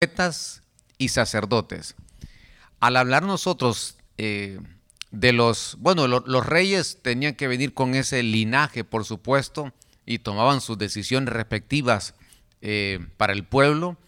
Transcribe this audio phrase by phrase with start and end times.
[0.00, 0.62] profetas
[0.96, 1.94] y sacerdotes.
[2.80, 4.58] Al hablar nosotros eh,
[5.10, 9.74] de los, bueno, los reyes tenían que venir con ese linaje, por supuesto,
[10.06, 12.14] y tomaban sus decisiones respectivas
[12.62, 13.98] eh, para el pueblo.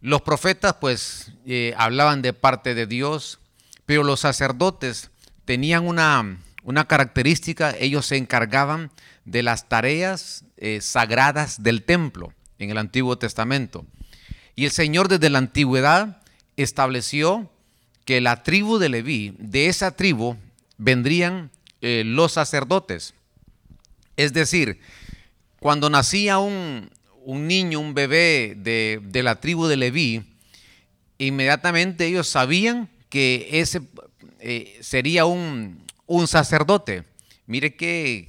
[0.00, 3.38] Los profetas pues eh, hablaban de parte de Dios,
[3.84, 5.10] pero los sacerdotes
[5.44, 8.90] tenían una, una característica, ellos se encargaban
[9.26, 10.46] de las tareas
[10.80, 13.84] sagradas del templo en el Antiguo Testamento.
[14.56, 16.22] Y el Señor desde la antigüedad
[16.56, 17.50] estableció
[18.06, 20.36] que la tribu de Leví, de esa tribu
[20.78, 21.50] vendrían
[21.82, 23.12] eh, los sacerdotes.
[24.16, 24.80] Es decir,
[25.60, 26.90] cuando nacía un,
[27.26, 30.22] niño, un bebé de, la tribu de Leví,
[31.18, 33.82] inmediatamente ellos sabían que ese
[34.40, 35.84] eh, sería un,
[36.26, 37.04] sacerdote.
[37.46, 38.28] Mire qué,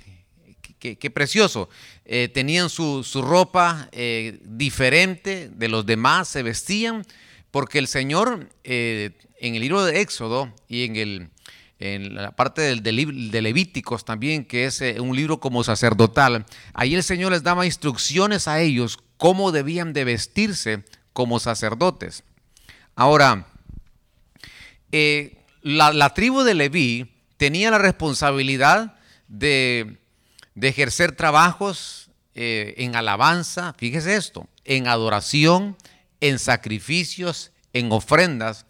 [0.80, 1.70] qué precioso.
[2.10, 7.06] Eh, tenían su, ropa eh, diferente de los demás, se vestían,
[7.52, 9.12] porque el Señor eh,
[9.42, 11.30] en el libro de Éxodo y en, el,
[11.80, 17.04] en la parte del, de Levíticos también, que es un libro como sacerdotal, ahí el
[17.04, 22.24] Señor les daba instrucciones a ellos cómo debían de vestirse como sacerdotes.
[22.96, 23.48] Ahora,
[25.62, 28.96] la, la tribu de Leví tenía la responsabilidad
[29.28, 29.98] de
[30.58, 35.78] de ejercer trabajos eh, en alabanza, fíjese esto, en adoración,
[36.20, 38.66] en sacrificios, en ofrendas.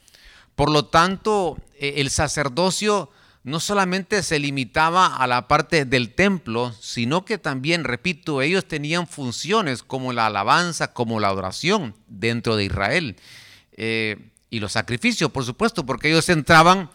[0.58, 3.10] Por lo tanto, eh, el sacerdocio
[3.44, 9.08] no solamente se limitaba a la parte del templo, sino que también, repito, ellos tenían
[9.08, 13.16] funciones como la alabanza, como la adoración dentro de Israel.
[13.78, 14.18] Eh,
[14.50, 16.90] y los sacrificios, por supuesto, porque ellos entraban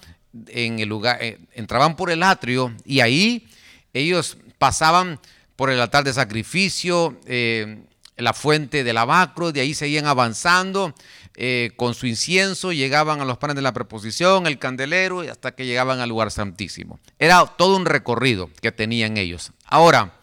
[0.48, 1.18] en el lugar,
[1.54, 3.48] entraban por el atrio y ahí
[3.94, 5.18] ellos pasaban
[5.56, 7.82] por el altar de sacrificio, eh,
[8.16, 10.94] la fuente del abacro, de ahí seguían avanzando
[11.34, 15.56] eh, con su incienso, llegaban a los panes de la preposición, el candelero, y hasta
[15.56, 17.00] que llegaban al lugar santísimo.
[17.18, 19.50] Era todo un recorrido que tenían ellos.
[19.64, 20.20] Ahora,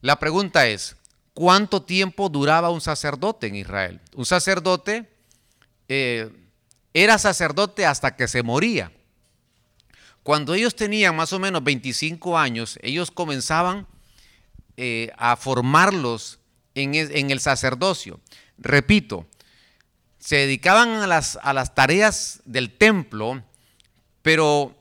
[0.00, 0.96] la pregunta es,
[1.32, 4.00] ¿cuánto tiempo duraba un sacerdote en Israel?
[4.16, 5.08] Un sacerdote
[5.86, 6.32] eh,
[6.94, 8.90] era sacerdote hasta que se moría.
[10.22, 13.86] Cuando ellos tenían más o menos 25 años, ellos comenzaban
[14.76, 16.38] eh, a formarlos
[16.74, 18.20] en, el sacerdocio.
[18.56, 19.26] Repito,
[20.18, 23.42] se dedicaban a las, tareas del templo,
[24.22, 24.76] pero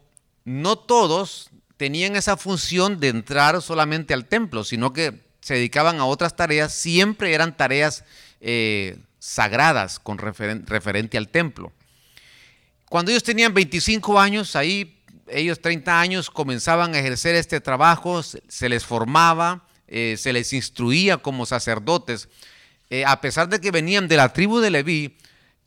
[0.46, 6.06] no todos tenían esa función de entrar solamente al templo, sino que se dedicaban a
[6.06, 8.06] otras tareas, siempre eran tareas
[8.40, 11.72] eh, sagradas con referente al templo.
[12.88, 15.01] Cuando ellos tenían 25 años, ahí
[15.32, 21.18] ellos 30 años comenzaban a ejercer este trabajo, se les formaba, eh, se les instruía
[21.18, 22.30] como sacerdotes.
[22.90, 25.18] Eh, a pesar de que venían de la tribu de Leví,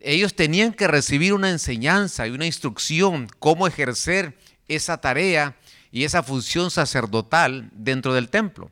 [0.00, 4.36] ellos tenían que recibir una enseñanza y una instrucción, cómo ejercer
[4.68, 5.56] esa tarea
[5.90, 8.70] y esa función sacerdotal dentro del templo.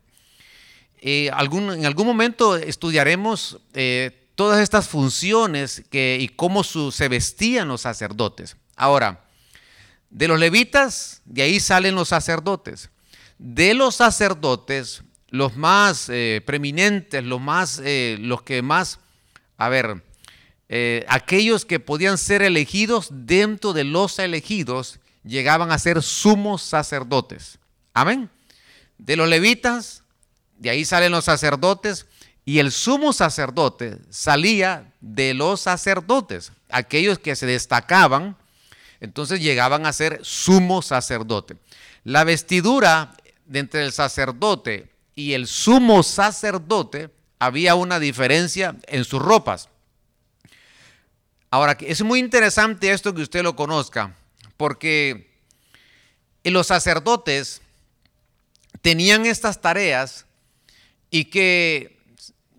[1.01, 3.59] Eh, en algún momento estudiaremos
[4.35, 8.57] todas estas funciones y cómo se vestían los sacerdotes.
[8.77, 9.25] Ahora,
[10.13, 12.91] de los levitas, de ahí salen los sacerdotes.
[13.39, 19.01] De los sacerdotes, los más eh, preeminentes, los, más, eh, los que más,
[19.57, 20.05] a ver,
[20.69, 27.59] eh, aquellos que podían ser elegidos dentro de los elegidos, llegaban a ser sumos sacerdotes.
[27.95, 28.29] Amén.
[28.99, 30.05] De los levitas,
[30.59, 32.07] de ahí salen los sacerdotes,
[32.45, 38.37] y el sumo sacerdote salía de los sacerdotes, aquellos que se destacaban
[39.03, 41.57] entonces llegaban a ser sumo sacerdote.
[42.05, 49.21] La vestidura de entre el sacerdote y el sumo sacerdote había una diferencia en sus
[49.21, 49.69] ropas.
[51.51, 54.15] Ahora, es muy interesante esto que usted lo conozca,
[54.57, 55.29] porque
[56.45, 57.61] los sacerdotes
[58.83, 60.27] tenían estas tareas
[61.11, 61.99] y que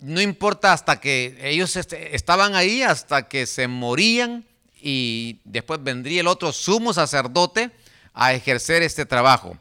[0.02, 4.46] no importa hasta que ellos estaban ahí, hasta que se morían,
[4.84, 7.72] y después vendría el otro sumo sacerdote
[8.14, 9.58] a ejercer este trabajo.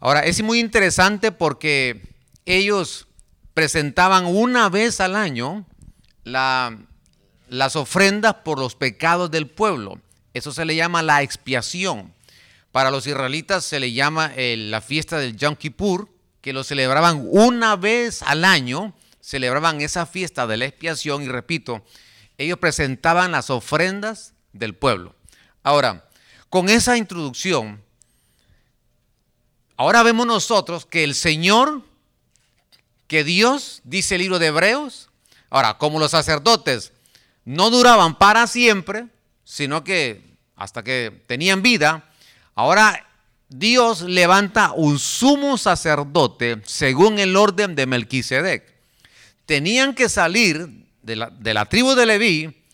[0.00, 2.00] Ahora, es muy interesante porque
[2.46, 3.06] ellos
[3.52, 5.66] presentaban una vez al año
[6.24, 10.00] las ofrendas por los pecados del pueblo.
[10.32, 12.14] Eso se le llama la expiación.
[12.72, 16.08] Para los israelitas se le llama eh, la fiesta del Yom Kippur,
[16.40, 21.84] que lo celebraban una vez al año, celebraban esa fiesta de la expiación y repito,
[22.40, 25.14] ellos presentaban las ofrendas del pueblo.
[25.62, 26.08] Ahora,
[26.48, 27.82] con esa introducción,
[29.76, 31.82] ahora vemos nosotros que el Señor,
[33.06, 35.10] que Dios, dice el libro de Hebreos,
[35.50, 36.92] ahora, como los sacerdotes
[37.44, 39.08] no duraban para siempre,
[39.44, 40.24] sino que
[40.56, 42.10] hasta que tenían vida.
[42.54, 43.06] Ahora
[43.50, 48.64] Dios levanta un sumo sacerdote según el orden de Melquisedec.
[49.44, 52.64] Tenían que salir de la, de la tribu de Leví,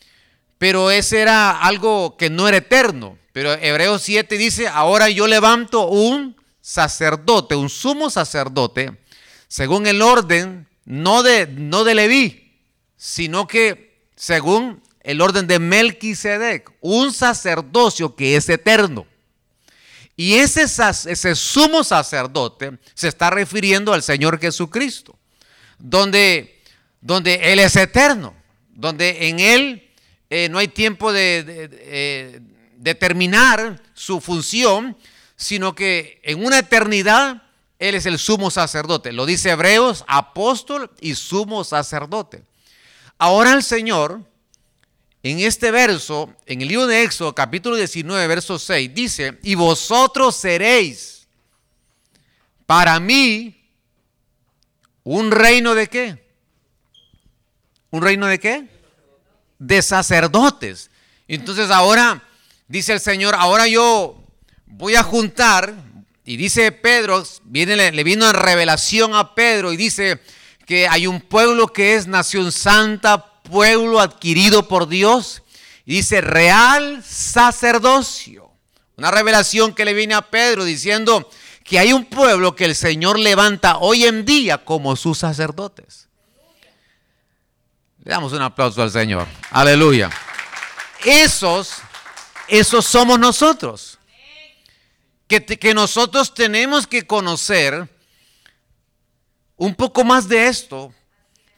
[0.58, 3.18] pero ese era algo que no era eterno.
[3.32, 8.98] Pero Hebreos 7 dice, ahora yo levanto un sacerdote, un sumo sacerdote,
[9.48, 12.60] según el orden, no de, no de Leví,
[12.96, 19.06] sino que según el orden de Melquisedec, un sacerdocio que es eterno.
[20.16, 25.16] Y ese, ese sumo sacerdote se está refiriendo al Señor Jesucristo,
[25.78, 26.55] donde,
[27.06, 28.34] donde Él es eterno,
[28.74, 29.88] donde en Él
[30.28, 32.40] eh, no hay tiempo de, eh,
[32.78, 34.96] determinar su función,
[35.36, 37.44] sino que en una eternidad
[37.78, 39.12] Él es el sumo sacerdote.
[39.12, 42.42] Lo dice Hebreos, apóstol y sumo sacerdote.
[43.18, 44.20] Ahora el Señor,
[45.22, 50.34] en este verso, en el libro de Éxodo, capítulo 19, verso 6, dice, y vosotros
[50.34, 51.28] seréis
[52.66, 53.64] para mí
[55.04, 56.25] un reino de qué?
[57.96, 58.66] ¿Un reino de qué?
[59.58, 60.90] De sacerdotes.
[61.28, 62.22] Entonces ahora,
[62.68, 64.22] dice el Señor, ahora yo
[64.66, 65.74] voy a juntar,
[66.22, 70.20] y dice Pedro, viene, le vino en revelación a Pedro y dice
[70.66, 75.42] que hay un pueblo que es nación santa, pueblo adquirido por Dios,
[75.86, 78.50] y dice real sacerdocio.
[78.98, 81.30] Una revelación que le viene a Pedro diciendo
[81.64, 86.05] que hay un pueblo que el Señor levanta hoy en día como sus sacerdotes.
[88.06, 89.26] Le damos un aplauso al Señor.
[89.50, 90.08] Aleluya.
[91.04, 91.72] Esos,
[92.46, 93.98] esos somos nosotros
[95.26, 97.92] que, nosotros tenemos que conocer
[99.56, 100.94] un poco más de esto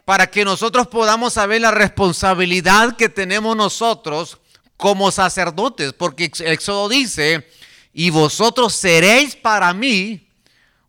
[0.06, 4.38] para que nosotros podamos saber la responsabilidad que tenemos nosotros
[4.78, 7.46] como sacerdotes, porque Éxodo dice,
[7.92, 10.30] y vosotros seréis para mí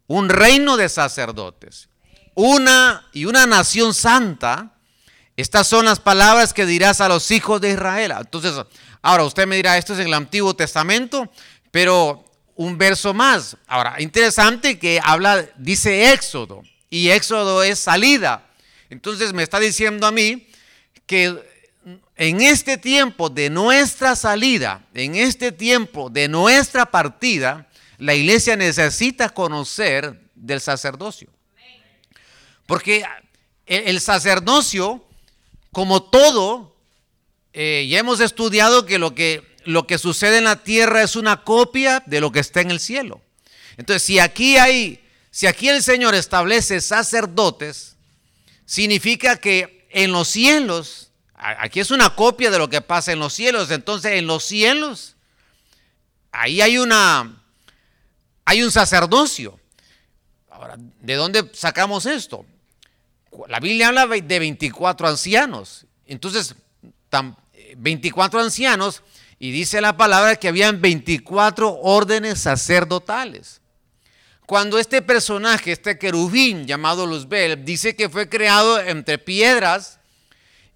[0.07, 1.89] un reino de sacerdotes,
[2.33, 4.78] una y una nación santa.
[5.39, 8.13] Estas son las palabras que dirás a los hijos de Israel.
[8.19, 8.53] Entonces,
[9.01, 11.31] ahora usted me dirá, esto es en el Antiguo Testamento,
[11.71, 12.25] pero
[12.55, 13.55] un verso más.
[13.65, 18.49] Ahora, interesante que habla, dice Éxodo, y Éxodo es salida.
[18.89, 20.45] Entonces me está diciendo a mí
[21.05, 21.41] que
[22.17, 29.29] en este tiempo de nuestra salida, en este tiempo de nuestra partida, la iglesia necesita
[29.29, 31.29] conocer del sacerdocio.
[32.65, 33.05] Porque
[33.65, 35.05] el sacerdocio,
[35.71, 36.75] como todo,
[37.53, 41.43] eh, ya hemos estudiado que lo que lo que sucede en la tierra es una
[41.43, 43.21] copia de lo que está en el cielo.
[43.77, 47.95] Entonces, si aquí hay, si aquí el Señor establece sacerdotes,
[48.65, 53.33] significa que en los cielos, aquí es una copia de lo que pasa en los
[53.33, 55.15] cielos, entonces en los cielos,
[56.31, 57.43] ahí hay una,
[58.45, 59.59] hay un sacerdocio.
[60.49, 62.45] Ahora, ¿de dónde sacamos esto?
[63.47, 65.85] La Biblia habla de 24 ancianos.
[66.05, 66.55] Entonces,
[67.77, 69.03] 24 ancianos
[69.39, 73.61] y dice la palabra que habían 24 órdenes sacerdotales.
[74.45, 79.99] Cuando este personaje, este querubín llamado Luzbel, dice que fue creado entre piedras,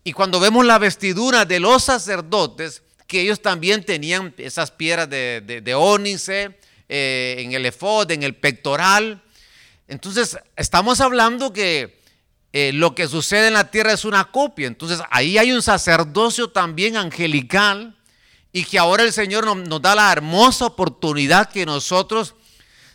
[0.03, 5.41] y cuando vemos la vestidura de los sacerdotes, que ellos también tenían esas piedras de,
[5.41, 9.23] de, ónice, eh, en el efod, en el pectoral.
[9.87, 12.02] Entonces, estamos hablando que
[12.55, 14.67] eh, lo que sucede en la tierra es una copia.
[14.67, 17.97] Entonces, ahí hay un sacerdocio también angelical
[18.51, 22.35] y que ahora el Señor nos, da la hermosa oportunidad que nosotros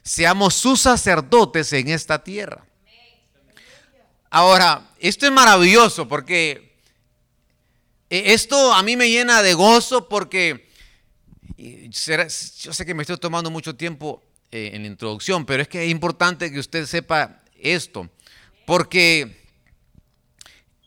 [0.05, 2.65] seamos sus sacerdotes en esta tierra.
[4.31, 6.77] Ahora, esto es maravilloso porque
[8.11, 10.69] eh, esto a mí me llena de gozo porque
[11.57, 14.23] yo sé que me estoy tomando mucho tiempo
[14.53, 18.09] eh, en la introducción, pero es que es importante que usted sepa esto,
[18.65, 19.48] porque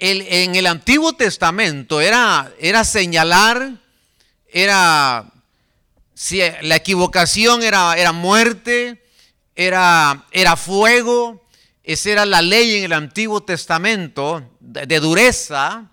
[0.03, 2.51] en el Antiguo Testamento era,
[2.83, 3.73] señalar
[4.47, 5.31] era,
[6.15, 9.05] si la equivocación era, muerte,
[9.55, 11.45] era, era fuego,
[11.83, 15.91] esa era la ley en el Antiguo Testamento de, dureza.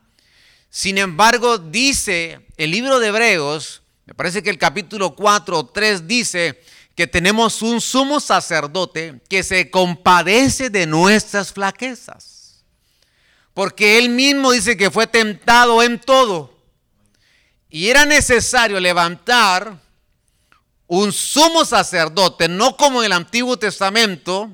[0.71, 6.09] Sin embargo, dice el libro de Hebreos, me parece que el capítulo 4 o 3
[6.09, 6.63] dice
[6.95, 12.38] que tenemos un sumo sacerdote que se compadece de nuestras flaquezas.
[13.59, 16.57] Porque él mismo dice que fue tentado en todo,
[17.69, 19.83] y era necesario levantar
[20.87, 24.49] un sumo sacerdote, no como en el Antiguo Testamento,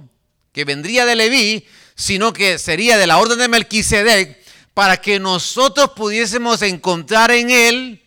[0.55, 4.43] que vendría de Leví, sino que sería de la orden de Melquisedec,
[4.73, 8.03] para que nosotros pudiésemos encontrar en Él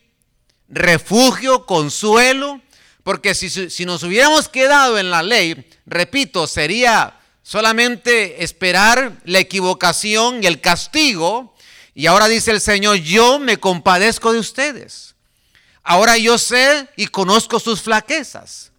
[0.68, 2.60] refugio, consuelo,
[3.04, 7.17] porque si, si, nos hubiéramos quedado en la ley, repito, sería
[7.48, 11.54] solamente esperar la equivocación y el castigo.
[11.94, 15.14] Y ahora dice el Señor, yo me compadezco de ustedes.
[15.82, 18.70] Ahora yo sé y conozco sus flaquezas.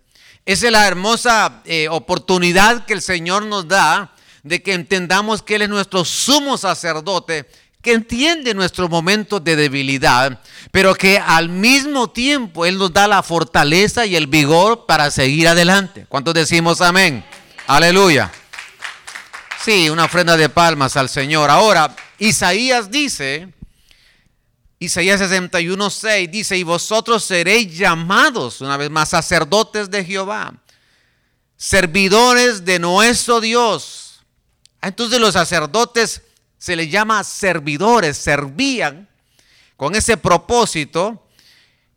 [0.46, 5.56] Esa es la hermosa eh, oportunidad que el Señor nos da de que entendamos que
[5.56, 7.50] Él es nuestro sumo sacerdote
[7.82, 13.24] que entiende nuestros momentos de debilidad, pero que al mismo tiempo Él nos da la
[13.24, 16.06] fortaleza y el vigor para seguir adelante.
[16.08, 17.26] ¿Cuántos decimos amén?
[17.66, 18.32] Aleluya.
[19.64, 21.50] Sí, una ofrenda de palmas al Señor.
[21.50, 23.54] Ahora, Isaías dice,
[24.80, 30.54] Isaías 61, 6 dice, y vosotros seréis llamados, una vez más, sacerdotes de Jehová,
[31.58, 34.22] servidores de nuestro Dios.
[34.82, 36.22] Entonces los sacerdotes
[36.58, 39.10] se les llama servidores, servían
[39.76, 41.28] con ese propósito.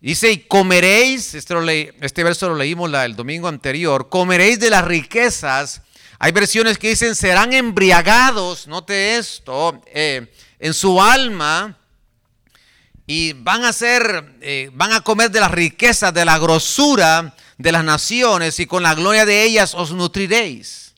[0.00, 5.83] Dice, y comeréis, este, este verso lo leímos el domingo anterior, comeréis de las riquezas.
[6.25, 11.76] Hay versiones que dicen, serán embriagados, note esto, eh, en su alma
[13.09, 17.73] y van a ser, eh, van a comer de las riquezas, de la grosura de
[17.73, 20.95] las naciones y con la gloria de ellas os nutriréis.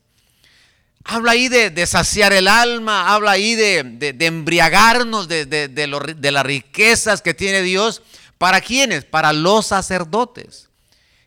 [1.04, 7.62] Habla ahí de, saciar el alma, habla ahí de, embriagarnos de, las riquezas que tiene
[7.62, 8.02] Dios.
[8.36, 9.06] ¿Para quiénes?
[9.06, 10.68] Para los sacerdotes.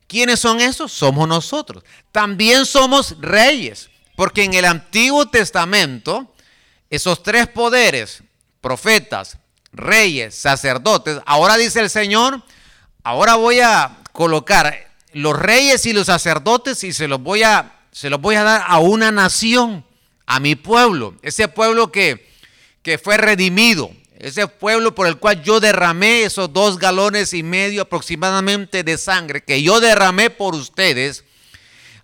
[0.08, 0.92] ¿Quiénes son esos?
[0.92, 1.84] Somos nosotros.
[2.12, 6.34] También somos reyes, porque en el Antiguo Testamento,
[6.90, 8.24] esos tres poderes,
[8.62, 9.38] profetas,
[9.74, 12.42] reyes, sacerdotes, ahora dice el Señor,
[13.04, 18.12] ahora voy a colocar los reyes y los sacerdotes y se los voy a se
[18.12, 19.84] los voy a dar a una nación,
[20.28, 22.30] a mi pueblo, ese pueblo que,
[22.84, 27.84] que fue redimido, ese pueblo por el cual yo derramé esos dos galones y medio
[27.84, 31.24] aproximadamente de sangre que yo derramé por ustedes,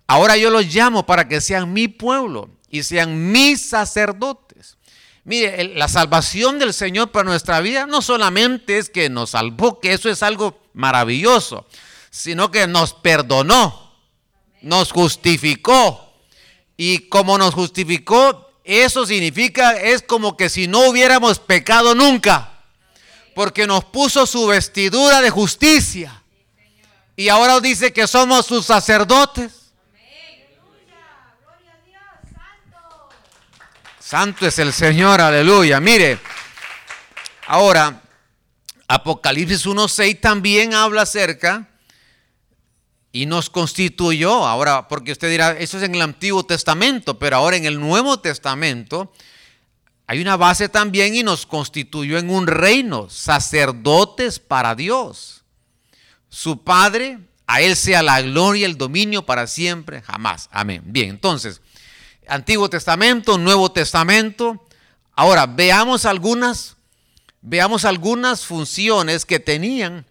[0.06, 4.78] ahora yo los llamo para que sean mi pueblo y sean mis sacerdotes.
[5.24, 9.92] Mire, la salvación del Señor para nuestra vida no solamente es que nos salvó, que
[9.92, 11.66] eso es algo maravilloso,
[12.10, 13.84] sino que nos perdonó
[14.64, 16.12] nos justificó.
[16.76, 22.50] Y como nos justificó, eso significa, es como que si no hubiéramos pecado nunca.
[23.34, 26.22] Porque nos puso su vestidura de justicia.
[27.16, 29.52] Y ahora dice que somos sus sacerdotes.
[34.00, 35.80] Santo es el Señor, aleluya.
[35.80, 36.18] Mire,
[37.46, 38.00] ahora,
[38.86, 41.68] Apocalipsis 1.6 también habla acerca
[43.14, 44.44] y nos constituyó.
[44.44, 48.18] Ahora, porque usted dirá, eso es en el Antiguo Testamento, pero ahora en el Nuevo
[48.18, 49.12] Testamento
[50.08, 55.44] hay una base también y nos constituyó en un reino, sacerdotes para Dios.
[56.28, 60.48] Su Padre, a Él sea la gloria el dominio para siempre, jamás.
[60.50, 60.82] Amén.
[60.84, 61.60] Bien, entonces,
[62.26, 64.66] Antiguo Testamento, Nuevo Testamento.
[65.12, 66.76] Ahora, veamos algunas,
[67.42, 70.04] veamos algunas funciones que tenían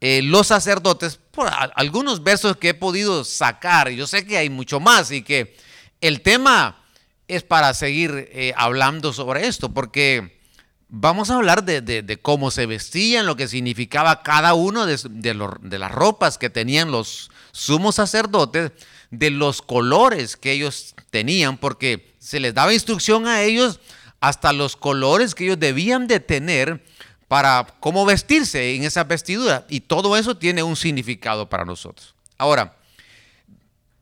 [0.00, 4.80] eh, los sacerdotes, por algunos versos que he podido sacar, yo sé que hay mucho
[4.80, 5.56] más y que
[6.00, 6.82] el tema
[7.28, 10.40] es para seguir eh, hablando sobre esto, porque
[10.88, 16.38] vamos a hablar de, cómo se vestían, lo que significaba cada uno de, las ropas
[16.38, 18.72] que tenían los sumos sacerdotes,
[19.10, 23.80] de los colores que ellos tenían, porque se les daba instrucción a ellos
[24.20, 26.84] hasta los colores que ellos debían de tener
[27.30, 29.64] para cómo vestirse en esa vestidura.
[29.68, 32.12] Y todo eso tiene un significado para nosotros.
[32.36, 32.76] Ahora,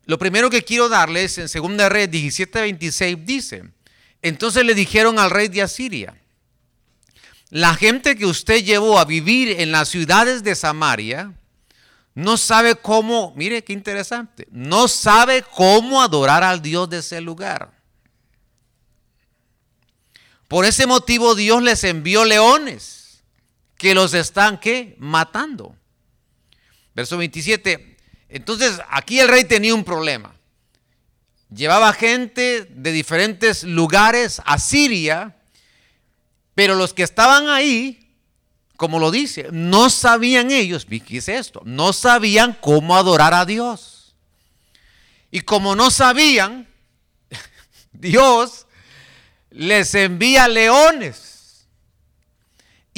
[0.07, 3.65] lo primero que quiero darles en 2 Reyes 17:26 dice,
[4.23, 6.19] entonces le dijeron al rey de Asiria,
[7.51, 11.35] la gente que usted llevó a vivir en las ciudades de Samaria
[12.15, 17.73] no sabe cómo, mire qué interesante, no sabe cómo adorar al Dios de ese lugar.
[20.49, 22.98] Por ese motivo Dios les envió leones
[23.79, 24.97] que los están ¿qué?
[24.99, 25.75] matando.
[26.95, 27.97] Verso 27.
[28.29, 30.35] Entonces, aquí el rey tenía un problema.
[31.55, 35.37] Llevaba gente de diferentes lugares a Siria,
[36.55, 38.13] pero los que estaban ahí,
[38.77, 41.63] como lo dice, no sabían ellos, ¿qué es esto?
[41.65, 44.17] No sabían cómo adorar a Dios.
[45.31, 46.67] Y como no sabían,
[47.93, 48.67] Dios
[49.51, 51.28] les envía leones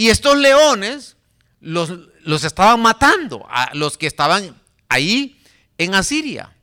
[0.00, 1.18] y estos leones
[1.60, 1.90] los,
[2.22, 5.38] los estaban matando, a los que estaban ahí
[5.76, 6.56] en Asiria,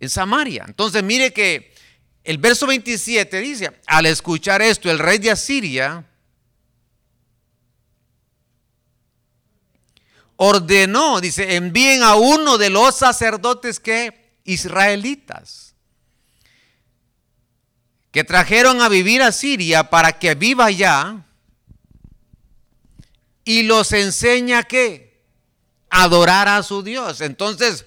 [0.00, 0.64] en Samaria.
[0.66, 1.74] Entonces mire que
[2.24, 6.06] el verso 27 dice, al escuchar esto, el rey de Asiria
[10.36, 15.74] ordenó, dice, envíen a uno de los sacerdotes que israelitas
[18.10, 21.26] que trajeron a vivir a Siria para que viva allá
[23.44, 25.20] y los enseña que
[25.90, 27.20] adorar a su Dios.
[27.20, 27.84] Entonces,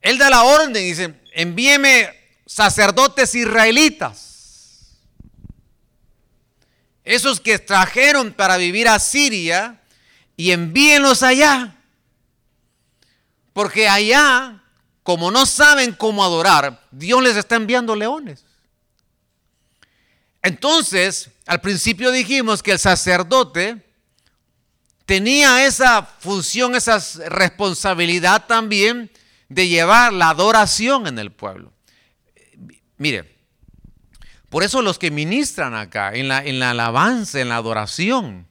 [0.00, 2.14] él da la orden, dice, envíeme
[2.46, 4.96] sacerdotes israelitas.
[7.04, 9.80] Esos que trajeron para vivir a Siria
[10.36, 11.76] y envíenlos allá.
[13.52, 14.62] Porque allá,
[15.02, 18.44] como no saben cómo adorar, Dios les está enviando leones.
[20.42, 23.85] Entonces, al principio dijimos que el sacerdote
[25.06, 26.98] tenía esa función, esa
[27.28, 29.10] responsabilidad también
[29.48, 31.72] de llevar la adoración en el pueblo.
[32.98, 33.36] Mire,
[34.48, 38.48] por eso los que ministran acá, en la, en la alabanza, en la adoración,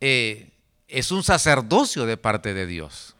[0.00, 0.50] eh,
[0.88, 3.14] es un sacerdocio de parte de Dios.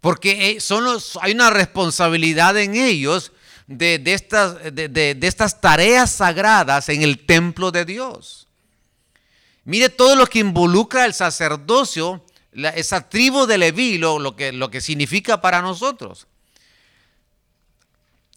[0.00, 0.84] Porque eh, son
[1.20, 3.32] hay una responsabilidad en ellos
[3.66, 8.48] de, estas, de estas tareas sagradas en el templo de Dios.
[9.64, 14.80] Mire todo lo que involucra el sacerdocio, esa tribu de Leví, lo, que, lo que
[14.80, 16.26] significa para nosotros.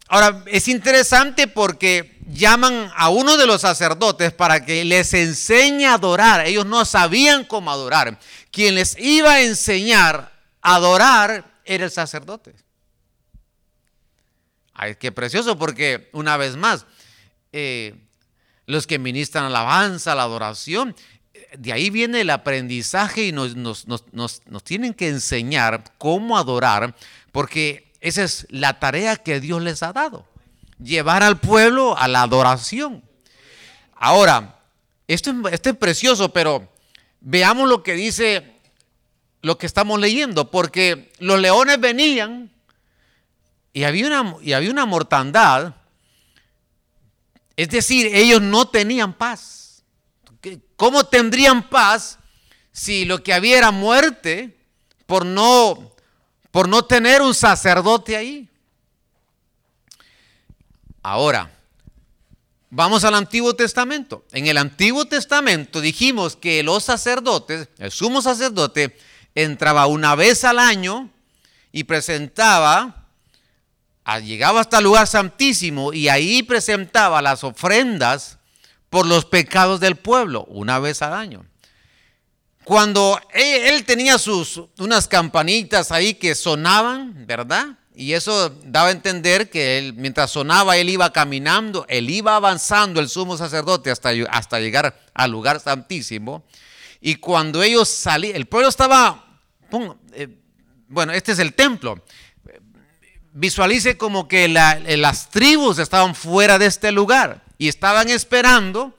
[0.08, 5.94] Ahora, es interesante porque llaman a uno de los sacerdotes para que les enseñe a
[5.94, 6.46] adorar.
[6.46, 8.18] Ellos no sabían cómo adorar.
[8.52, 12.54] Quien les iba a enseñar a adorar era el sacerdote.
[14.74, 16.86] Ay, qué precioso, porque una vez más,
[17.52, 17.94] eh,
[18.66, 20.94] los que ministran alabanza, la adoración,
[21.58, 23.54] de ahí viene el aprendizaje y nos,
[24.64, 26.94] tienen que enseñar cómo adorar,
[27.32, 30.26] porque esa es la tarea que Dios les ha dado,
[30.82, 33.02] llevar al pueblo a la adoración.
[33.94, 34.60] Ahora,
[35.08, 36.68] esto, esto es precioso, pero
[37.20, 38.56] veamos lo que dice
[39.42, 42.50] lo que estamos leyendo, porque los leones venían
[43.72, 45.74] y había una, y había una mortandad,
[47.56, 49.65] es decir, ellos no tenían paz.
[50.76, 52.18] ¿Cómo tendrían paz
[52.72, 54.56] si lo que había era muerte
[55.06, 55.92] por no,
[56.50, 58.48] por no tener un sacerdote ahí?
[61.02, 61.50] Ahora,
[62.70, 64.24] vamos al Antiguo Testamento.
[64.32, 68.98] En el Antiguo Testamento dijimos que los sacerdotes, el sumo sacerdote,
[69.34, 71.10] entraba una vez al año
[71.72, 73.06] y presentaba,
[74.22, 78.38] llegaba hasta el lugar santísimo y ahí presentaba las ofrendas
[78.90, 81.44] por los pecados del pueblo una vez al año.
[82.64, 87.78] Cuando él, tenía sus unas campanitas ahí que sonaban, ¿verdad?
[87.94, 92.98] Y eso daba a entender que él, mientras sonaba, él iba caminando, él iba avanzando,
[92.98, 96.44] el sumo sacerdote, hasta, hasta llegar al lugar santísimo.
[97.00, 99.38] Y cuando ellos salían, el pueblo estaba,
[100.12, 100.28] eh,
[100.88, 102.04] bueno, este es el templo.
[103.32, 108.94] Visualice como que las tribus estaban fuera de este lugar y estaban esperando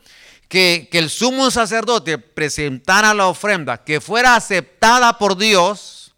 [0.47, 6.15] que, el sumo sacerdote presentara la ofrenda que fuera aceptada por Dios.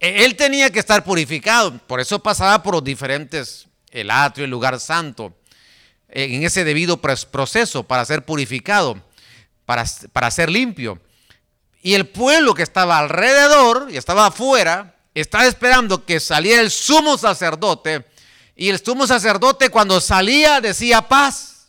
[0.00, 4.50] E, él tenía que estar purificado, por eso pasaba por los diferentes, el atrio, el
[4.50, 5.34] lugar santo,
[6.10, 9.02] en ese debido proceso para ser purificado,
[9.66, 11.00] para, para ser limpio.
[11.82, 17.18] Y el pueblo que estaba alrededor y estaba afuera, estaba esperando que saliera el sumo
[17.18, 18.04] sacerdote
[18.60, 21.68] y el sumo sacerdote cuando salía decía paz.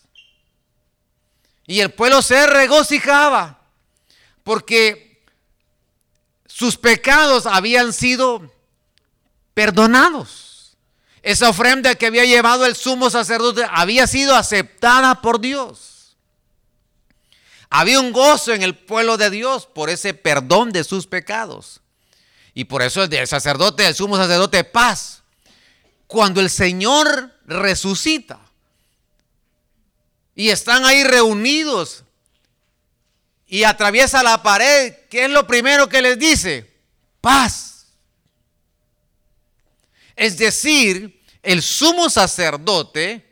[1.68, 3.62] Y el pueblo se regocijaba
[4.44, 5.24] porque
[6.48, 8.52] sus pecados habían sido
[9.54, 10.78] perdonados.
[11.22, 16.18] Esa ofrenda que había llevado el sumo sacerdote había sido aceptada por Dios.
[17.70, 21.82] Había un gozo en el pueblo de Dios por ese perdón de sus pecados.
[22.56, 25.19] Y por eso el sacerdote, el sumo sacerdote, paz
[26.10, 28.40] cuando el Señor resucita
[30.34, 32.04] y están ahí reunidos
[33.46, 36.68] y atraviesa la pared, ¿qué es lo primero que les dice?
[37.22, 37.90] Paz.
[40.16, 43.32] Es decir, el sumo sacerdote,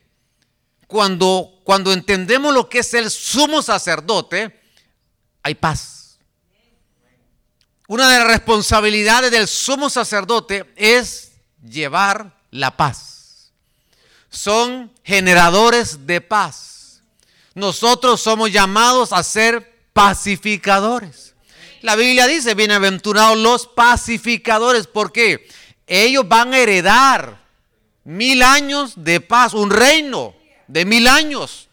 [0.85, 4.55] cuando, cuando entendemos lo que es el sumo sacerdote,
[5.41, 6.19] hay paz.
[7.87, 11.31] Una de las responsabilidades del sumo sacerdote es
[11.63, 13.51] llevar la paz.
[14.29, 17.01] Son generadores de paz.
[17.55, 21.33] Nosotros somos llamados a ser pacificadores.
[21.81, 25.47] La Biblia dice, bienaventurados los pacificadores, porque
[25.87, 27.41] ellos van a heredar
[28.03, 30.35] mil años de paz, un reino
[30.67, 31.69] de mil años,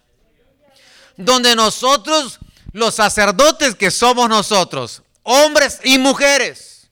[1.16, 2.38] donde nosotros,
[2.72, 6.88] los sacerdotes que somos nosotros, hombres y mujeres,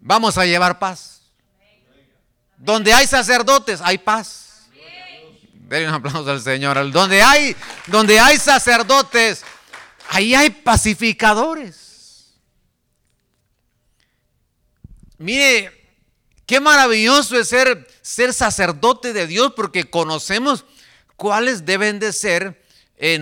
[0.00, 1.13] vamos a llevar paz.
[2.64, 4.62] Donde hay sacerdotes, hay paz.
[5.52, 6.90] Denle un aplauso al Señor.
[6.90, 7.54] Donde hay,
[7.88, 9.42] donde hay sacerdotes,
[10.08, 12.32] ahí hay pacificadores.
[15.18, 15.70] Mire,
[16.46, 20.64] qué maravilloso es ser, ser sacerdote de Dios porque conocemos
[21.16, 22.64] cuáles deben de ser
[22.96, 23.18] eh,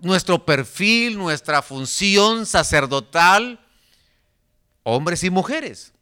[0.00, 3.60] nuestro perfil, nuestra función sacerdotal,
[4.82, 5.92] hombres y mujeres.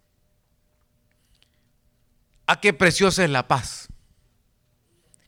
[2.53, 3.87] Ah, qué preciosa es la paz.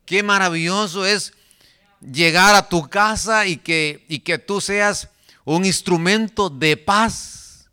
[0.05, 1.33] Qué maravilloso es
[2.01, 5.09] llegar a tu casa y que, y que tú seas
[5.45, 7.71] un instrumento de paz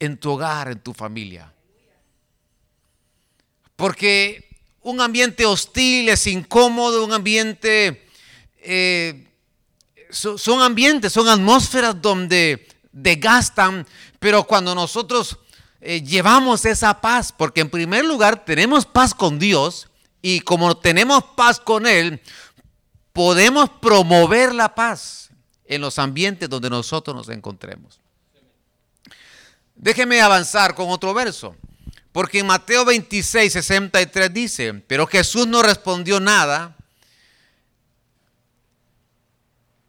[0.00, 1.54] en tu hogar, en tu familia.
[3.76, 8.08] Porque un ambiente hostil es incómodo, un ambiente...
[8.56, 9.24] Eh,
[10.10, 13.86] son ambientes, son atmósferas donde desgastan,
[14.18, 15.38] pero cuando nosotros
[15.80, 19.88] eh, llevamos esa paz, porque en primer lugar tenemos paz con Dios
[20.20, 22.20] y como tenemos paz con Él,
[23.12, 25.30] podemos promover la paz
[25.64, 28.00] en los ambientes donde nosotros nos encontremos.
[29.74, 31.56] Déjeme avanzar con otro verso,
[32.12, 36.76] porque en Mateo 26, 63 dice, pero Jesús no respondió nada.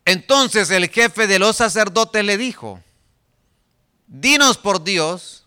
[0.05, 2.81] Entonces el jefe de los sacerdotes le dijo,
[4.07, 5.40] dinos por Dios,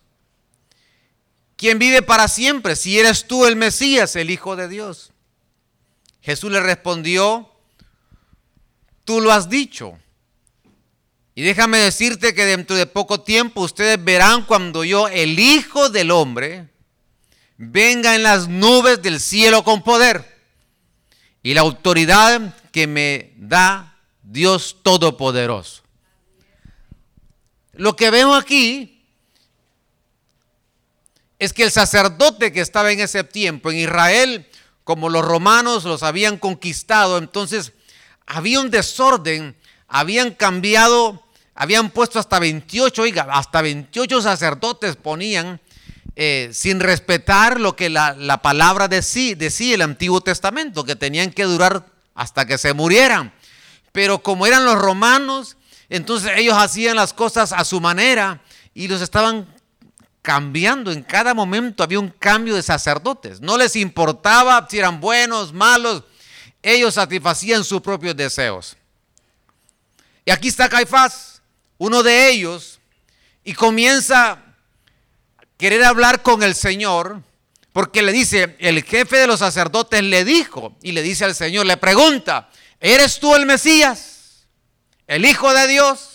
[1.65, 5.13] quien vive para siempre, si eres tú el Mesías, el Hijo de Dios.
[6.21, 7.51] Jesús le respondió,
[9.07, 9.99] tú lo has dicho.
[11.35, 16.11] Y déjame decirte que dentro de poco tiempo ustedes verán cuando yo, el Hijo del
[16.11, 16.69] Hombre,
[17.57, 20.39] venga en las nubes del cielo con poder
[21.43, 25.83] y la autoridad que me da Dios Todopoderoso.
[27.73, 28.94] Lo que veo aquí
[31.45, 34.47] es que el sacerdote que estaba en ese tiempo en Israel,
[34.83, 37.73] como los romanos los habían conquistado, entonces
[38.27, 39.57] había un desorden,
[39.89, 41.23] habían cambiado,
[41.55, 45.61] habían puesto hasta 28, oiga, hasta 28 sacerdotes ponían
[46.17, 51.33] eh, sin respetar lo que la, la palabra decía, decía el Antiguo Testamento, que tenían
[51.33, 53.33] que durar hasta que se murieran.
[53.93, 55.57] Pero como eran los romanos,
[55.89, 58.41] entonces ellos hacían las cosas a su manera
[58.75, 59.54] y los estaban
[60.25, 63.43] cambiando, en cada momento había un cambio de sacerdotes.
[63.43, 66.03] No les importaba si eran buenos, malos,
[66.63, 68.75] ellos satisfacían sus propios deseos.
[70.25, 71.43] Y aquí está Caifás,
[71.77, 72.81] uno de ellos,
[73.45, 74.43] y comienza a
[75.59, 77.21] querer hablar con el Señor,
[77.75, 81.67] porque le dice, el jefe de los sacerdotes le dijo, y le dice al Señor,
[81.67, 82.49] le pregunta,
[82.81, 84.47] ¿eres tú el Mesías,
[85.07, 86.14] el Hijo de Dios?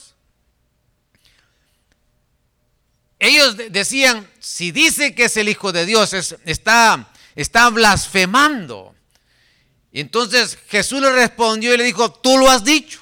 [3.20, 8.96] Ellos decían, si dice que es el Hijo de Dios, está, está blasfemando.
[9.92, 13.02] Entonces Jesús le respondió y le dijo, tú lo has dicho.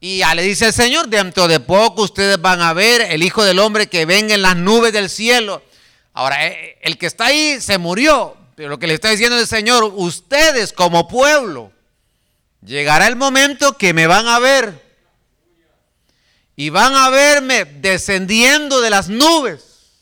[0.00, 3.42] Y ya le dice el Señor, dentro de poco ustedes van a ver el Hijo
[3.42, 5.62] del Hombre que venga en las nubes del cielo.
[6.12, 9.46] Ahora, eh, el que está ahí se murió, pero lo que le está diciendo el
[9.46, 11.72] Señor, ustedes como pueblo,
[12.62, 14.87] llegará el momento que me van a ver
[16.60, 19.92] y van a verme descendiendo de las nubes.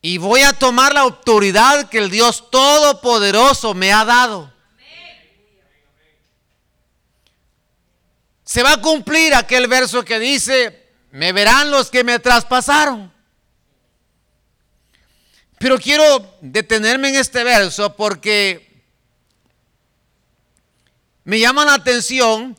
[0.00, 4.50] Y voy a tomar la autoridad que el Dios Todopoderoso me ha dado.
[8.44, 13.12] Se va a cumplir aquel verso que dice, me verán los que me traspasaron.
[15.58, 18.86] Pero quiero detenerme en este verso porque
[21.24, 22.56] me llama la atención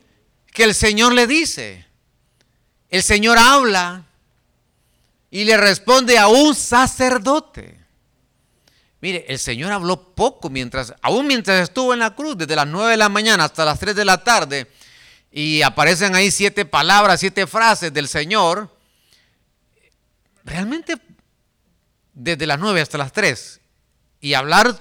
[0.55, 1.85] que el Señor le dice.
[2.89, 4.05] El Señor habla
[5.29, 7.77] y le responde a un sacerdote.
[9.01, 12.91] Mire, el Señor habló poco mientras, aún mientras estuvo en la cruz, desde las 9
[12.91, 14.71] de la mañana hasta las 3 de la tarde,
[15.29, 18.73] y aparecen ahí siete palabras, siete frases del Señor.
[20.45, 20.95] Realmente,
[22.13, 23.59] desde las 9 hasta las 3,
[24.21, 24.79] y hablar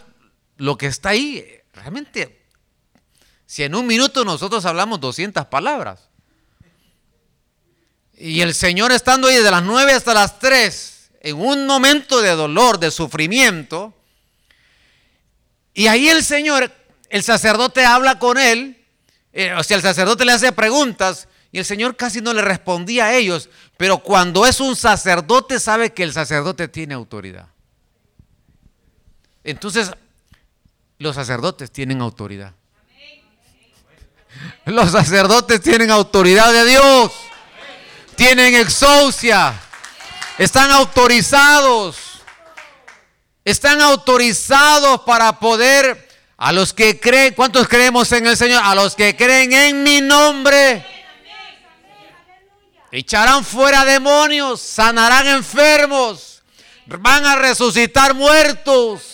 [0.57, 2.44] lo que está ahí, realmente
[3.47, 6.09] si en un minuto nosotros hablamos 200 palabras.
[8.17, 12.31] Y el Señor estando ahí de las 9 hasta las 3, en un momento de
[12.31, 13.93] dolor, de sufrimiento,
[15.75, 16.71] y ahí el Señor,
[17.09, 18.85] el sacerdote habla con él,
[19.33, 23.07] eh, o sea, el sacerdote le hace preguntas, y el Señor casi no le respondía
[23.07, 27.49] a ellos, pero cuando es un sacerdote sabe que el sacerdote tiene autoridad.
[29.43, 29.91] Entonces,
[30.99, 32.55] los sacerdotes tienen autoridad.
[34.65, 37.13] Los sacerdotes tienen autoridad de Dios.
[38.17, 39.55] Tienen exousia.
[40.39, 41.97] Están autorizados.
[43.45, 48.63] Están autorizados para poder a los que creen, ¿cuántos creemos en el Señor?
[48.65, 50.85] A los que creen en mi nombre.
[52.91, 56.43] Echarán fuera demonios, sanarán enfermos,
[56.87, 59.14] van a resucitar muertos.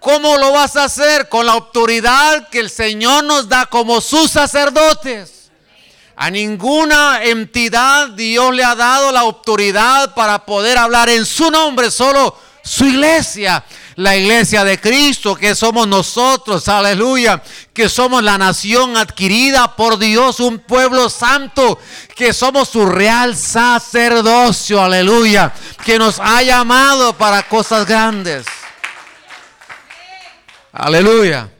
[0.00, 1.28] ¿Cómo lo vas a hacer?
[1.28, 5.50] Con la autoridad que el Señor nos da como sus sacerdotes.
[6.16, 11.90] A ninguna entidad Dios le ha dado la autoridad para poder hablar en su nombre,
[11.90, 13.62] solo su iglesia,
[13.96, 20.40] la iglesia de Cristo, que somos nosotros, aleluya, que somos la nación adquirida por Dios,
[20.40, 21.78] un pueblo santo,
[22.14, 25.52] que somos su real sacerdocio, aleluya,
[25.84, 28.46] que nos ha llamado para cosas grandes.
[30.78, 31.50] Aleluya.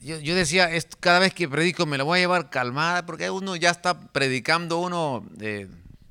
[0.00, 3.70] Yo, decía, cada vez que predico me la voy a llevar calmada, porque uno ya
[3.70, 5.24] está predicando uno...
[5.40, 5.68] Eh,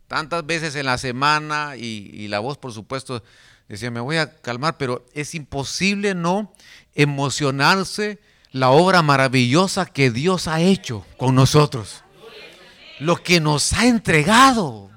[0.08, 3.24] tantas veces en la semana y, la voz, por supuesto,
[3.70, 6.54] decía, me voy a calmar, pero es imposible no
[6.96, 8.20] emocionarse
[8.52, 12.04] la obra maravillosa que Dios ha hecho con nosotros.
[13.00, 14.91] Lo que nos ha entregado.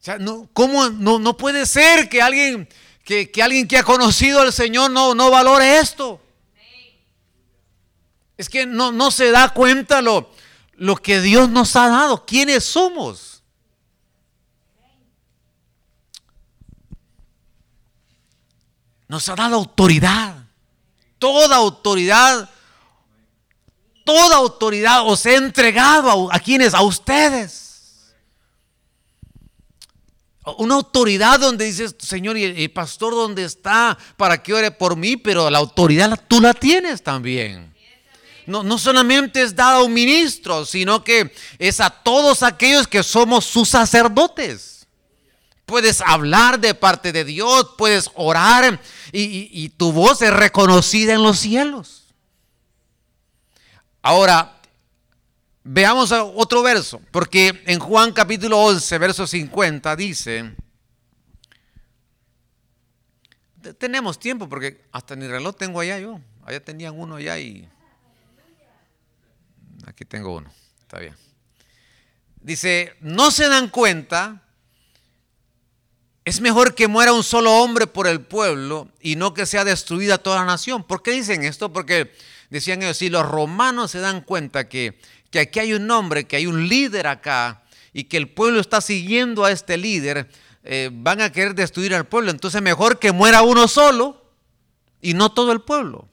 [0.00, 2.68] Sea, no, ¿cómo no, puede ser que alguien
[3.04, 6.20] que, alguien que ha conocido al Señor no, no valore esto?
[8.38, 10.30] Es que no, no se da cuenta lo,
[10.72, 13.42] lo que Dios nos ha dado, quiénes somos.
[19.06, 20.36] Nos ha dado autoridad,
[21.18, 22.48] toda autoridad,
[24.06, 27.69] toda autoridad os he entregado a, quienes, a ustedes.
[30.58, 35.16] Una autoridad donde dices, Señor, y el pastor dónde está para que ore por mí,
[35.16, 37.70] pero la autoridad tú la tienes también
[38.50, 43.44] no, solamente es dado a un ministro, sino que es a todos aquellos que somos
[43.44, 44.86] sus sacerdotes.
[45.64, 48.80] Puedes hablar de parte de Dios, puedes orar
[49.12, 52.04] y, y tu voz es reconocida en los cielos.
[54.02, 54.59] Ahora,
[55.64, 60.54] veamos otro verso, porque en Juan capítulo 11, verso 50 dice,
[63.78, 67.68] tenemos tiempo porque hasta mi reloj tengo allá yo, allá tenían uno allá y
[69.86, 70.50] Aquí tengo uno.
[70.80, 71.14] Está bien.
[72.40, 74.42] Dice, no se dan cuenta,
[76.24, 80.18] es mejor que muera un solo hombre por el pueblo y no que sea destruida
[80.18, 80.84] toda la nación.
[80.84, 81.72] ¿Por qué dicen esto?
[81.72, 82.14] Porque
[82.48, 84.98] decían ellos, si los romanos se dan cuenta que,
[85.30, 87.62] que aquí hay un hombre, que hay un líder acá
[87.92, 90.28] y que el pueblo está siguiendo a este líder,
[90.64, 92.30] eh, van a querer destruir al pueblo.
[92.30, 94.32] Entonces mejor que muera uno solo
[95.00, 96.08] y no todo el pueblo.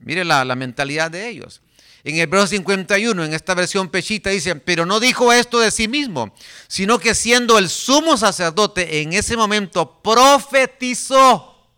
[0.00, 1.60] Mire la, mentalidad de ellos.
[2.02, 6.34] En verso 51, en esta versión pechita, dice, pero no dijo esto de sí mismo,
[6.66, 11.68] sino que siendo el sumo sacerdote en ese momento profetizó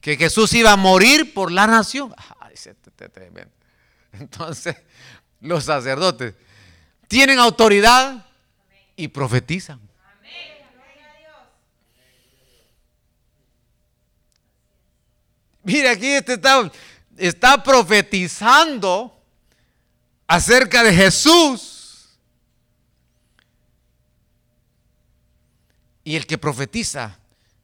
[0.00, 2.12] que Jesús iba a morir por la nación.
[4.18, 4.76] Entonces,
[5.40, 6.34] los sacerdotes
[7.08, 8.26] tienen autoridad
[8.96, 9.80] y profetizan.
[15.64, 16.70] Mira, aquí este está
[17.16, 19.16] está profetizando
[20.26, 22.08] acerca de Jesús.
[26.04, 27.18] Y el que profetiza,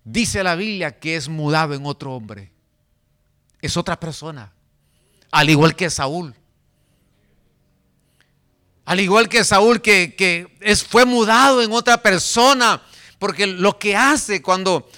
[0.04, 2.52] dice la Biblia que es mudado en otro hombre.
[3.61, 4.52] Es otra persona.
[5.30, 6.34] Al igual que Saúl.
[8.84, 12.82] Al igual que Saúl que, es, fue mudado en otra persona.
[13.18, 14.88] Porque lo que hace cuando,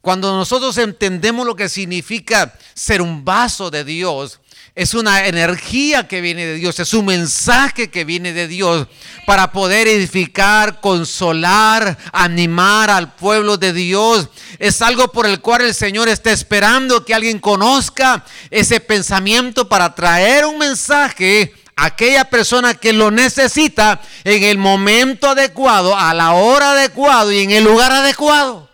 [0.00, 4.40] cuando nosotros entendemos lo que significa ser un vaso de Dios,
[4.74, 8.88] es una energía que viene de Dios, es un mensaje que viene de Dios
[9.24, 14.28] para poder edificar, consolar, animar al pueblo de Dios.
[14.58, 19.94] Es algo por el cual el Señor está esperando que alguien conozca ese pensamiento para
[19.94, 26.32] traer un mensaje a aquella persona que lo necesita en el momento adecuado, a la
[26.32, 28.68] hora adecuada y en el lugar adecuado.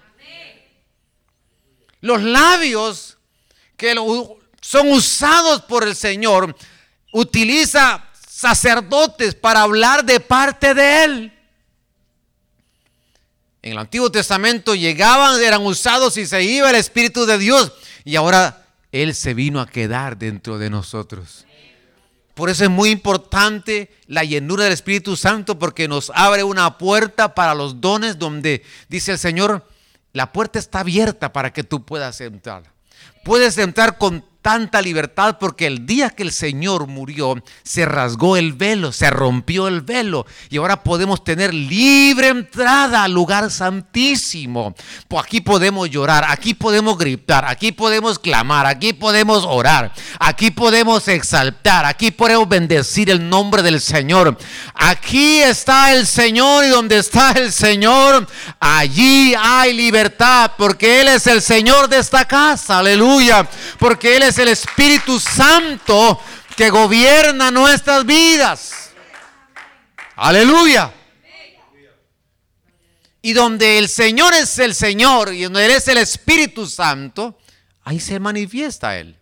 [2.00, 3.18] Los labios
[3.76, 3.94] que
[4.70, 6.54] son usados por el Señor,
[7.12, 11.32] utiliza sacerdotes para hablar de parte de Él.
[13.62, 17.72] En el Antiguo Testamento llegaban, eran usados y se iba el Espíritu de Dios.
[18.04, 21.46] Y ahora Él se vino a quedar dentro de nosotros.
[22.34, 27.34] Por eso es muy importante la llenura del Espíritu Santo porque nos abre una puerta
[27.34, 29.66] para los dones donde dice el Señor,
[30.12, 32.62] la puerta está abierta para que tú puedas entrar.
[33.24, 38.54] Puedes entrar con tanta libertad porque el día que el Señor murió se rasgó el
[38.54, 44.74] velo, se rompió el velo y ahora podemos tener libre entrada al lugar santísimo.
[45.08, 51.06] Pues aquí podemos llorar, aquí podemos gritar, aquí podemos clamar, aquí podemos orar, aquí podemos
[51.08, 54.38] exaltar, aquí podemos bendecir el nombre del Señor.
[54.74, 58.26] Aquí está el Señor y donde está el Señor,
[58.58, 63.48] allí hay libertad porque Él es el Señor de esta casa, aleluya,
[63.78, 66.20] porque Él es es el Espíritu Santo
[66.56, 68.90] que gobierna nuestras vidas.
[70.16, 70.94] Aleluya.
[73.22, 77.38] Y donde el Señor es el Señor y donde Él es el Espíritu Santo,
[77.82, 79.16] ahí se manifiesta Él.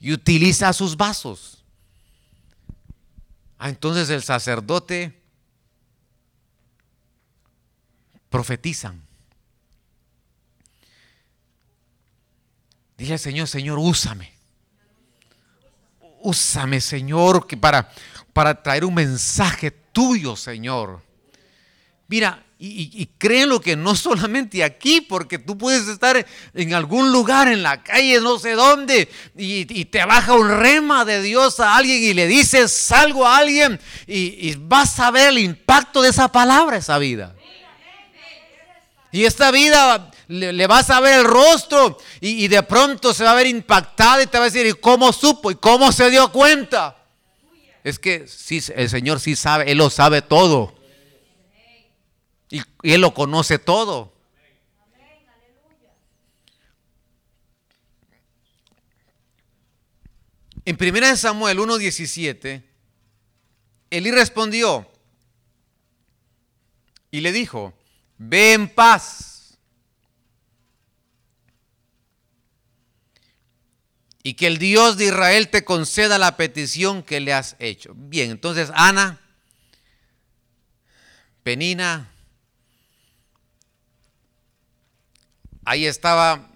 [0.00, 1.64] Y utiliza sus vasos.
[3.58, 5.20] Ah, entonces el sacerdote
[8.30, 9.07] profetizan.
[12.98, 14.32] Dile al Señor, Señor, úsame.
[16.20, 17.88] Úsame, Señor, que para,
[18.32, 21.00] para traer un mensaje tuyo, Señor.
[22.08, 27.62] Mira, y, créelo que no solamente aquí, porque tú puedes estar en algún lugar, en
[27.62, 32.02] la calle, no sé dónde, y, y te baja un rema de Dios a alguien
[32.02, 36.78] y le dices algo a alguien y, vas a ver el impacto de esa palabra,
[36.78, 37.36] esa vida.
[39.12, 43.34] Y esta vida le, vas a ver el rostro y, de pronto se va a
[43.34, 45.50] ver impactada y te va a decir, ¿y cómo supo?
[45.50, 46.96] ¿Y cómo se dio cuenta?
[47.82, 50.74] Es que sí, el Señor sí sabe, Él lo sabe todo.
[52.50, 54.12] Y, Él lo conoce todo.
[60.66, 62.62] En 1 Samuel 1.17,
[63.88, 64.86] Elí respondió
[67.10, 67.72] y le dijo,
[68.18, 69.37] ve en paz
[74.28, 77.94] y que el Dios de Israel te conceda la petición que le has hecho.
[77.96, 79.18] Bien, entonces Ana,
[81.42, 82.10] Penina,
[85.64, 86.46] ahí estaba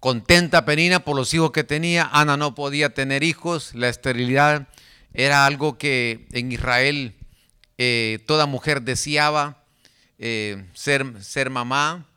[0.00, 4.66] contenta Penina por los hijos que tenía, Ana no podía tener hijos, la esterilidad
[5.12, 7.14] era algo que en Israel
[7.78, 9.62] eh, toda mujer deseaba
[10.18, 12.08] eh, ser, ser mamá.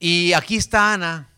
[0.00, 1.28] Y aquí está Ana,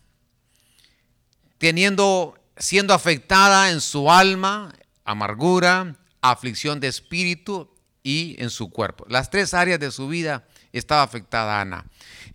[1.59, 4.73] teniendo siendo afectada en su alma,
[5.05, 7.69] amargura, aflicción de espíritu
[8.03, 9.05] y en su cuerpo.
[9.09, 11.85] Las tres áreas de su vida estaba afectada Ana.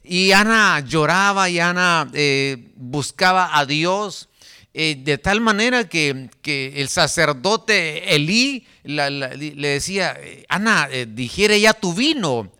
[0.03, 4.29] Y Ana lloraba y Ana eh, buscaba a Dios
[4.75, 10.17] eh, de tal manera que, el sacerdote Elí le decía,
[10.49, 12.53] Ana, eh, digiere ya tu vino.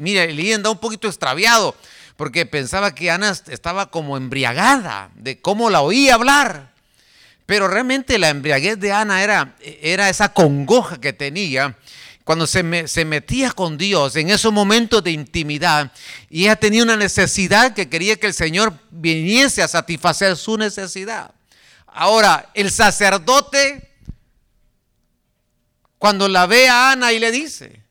[0.00, 1.74] mira, Elí andaba un poquito extraviado
[2.16, 6.71] porque pensaba que Ana estaba como embriagada de cómo la oía hablar.
[7.52, 11.76] Pero realmente la embriaguez de Ana era, era esa congoja que tenía
[12.24, 15.92] cuando se, se, metía con Dios en esos momentos de intimidad
[16.30, 21.34] y ella tenía una necesidad que quería que el Señor viniese a satisfacer su necesidad.
[21.88, 23.86] Ahora, el sacerdote,
[25.98, 27.82] cuando la ve a Ana y le dice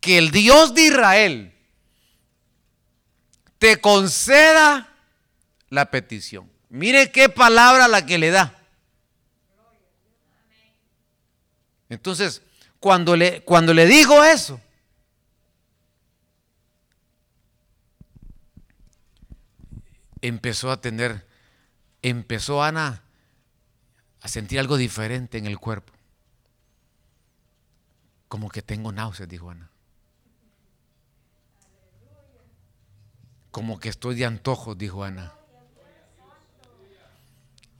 [0.00, 1.54] que el Dios de Israel
[3.60, 4.92] te conceda
[5.70, 6.53] la petición.
[6.74, 8.52] Mire qué palabra la que le da.
[11.88, 12.42] Entonces,
[12.80, 14.60] cuando le, cuando le dijo eso,
[20.20, 21.24] empezó a tener,
[22.02, 23.04] empezó Ana
[24.20, 25.92] a sentir algo diferente en el cuerpo.
[28.26, 29.70] Como que tengo náuseas, dijo Ana.
[33.52, 35.34] Como que estoy de antojos, dijo Ana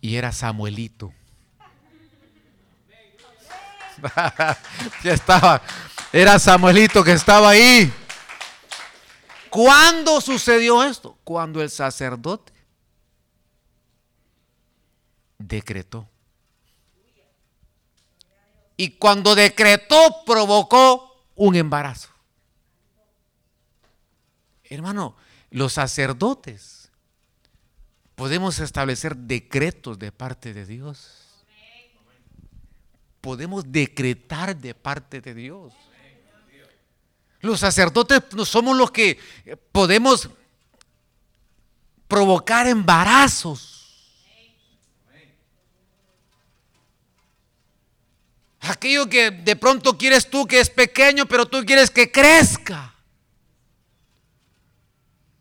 [0.05, 1.15] y era Samuelito.
[5.03, 5.63] ya estaba,
[6.13, 7.91] era Samuelito que estaba ahí.
[9.49, 11.17] ¿Cuándo sucedió esto?
[11.25, 12.53] Cuando el sacerdote
[15.39, 16.07] decretó.
[18.77, 22.11] Y cuando decretó provocó un embarazo.
[24.65, 25.17] Hermano,
[25.49, 26.84] los sacerdotes
[28.15, 31.21] Podemos establecer decretos de parte de Dios.
[33.21, 35.73] Podemos decretar de parte de Dios.
[37.41, 39.19] Los sacerdotes no somos los que
[39.73, 40.31] podemos
[42.07, 43.73] provocar embarazos.
[48.61, 52.95] Aquello que de pronto quieres tú que es pequeño, pero tú quieres que crezca.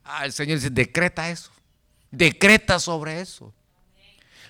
[0.03, 1.52] Ah, el Señor dice, decreta eso
[2.13, 3.51] Decreta sobre eso.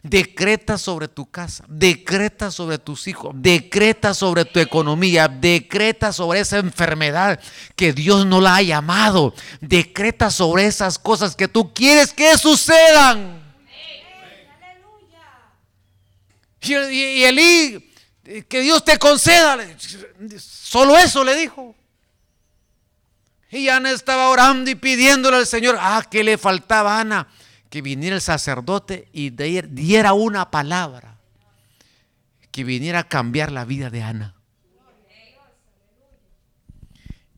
[0.01, 6.57] Decreta sobre tu casa, decreta sobre tus hijos, decreta sobre tu economía, decreta sobre esa
[6.57, 7.39] enfermedad
[7.77, 13.41] que Dios no la ha llamado, decreta sobre esas cosas que tú quieres que sucedan.
[16.59, 17.93] Y, y Elí,
[18.49, 19.57] que Dios te conceda,
[20.37, 21.73] solo eso le dijo.
[23.51, 27.25] Y Ana estaba orando y pidiéndole al Señor, ah, que le faltaba Ana
[27.73, 31.17] que viniera el sacerdote y diera una palabra
[32.51, 34.35] que viniera a cambiar la vida de Ana.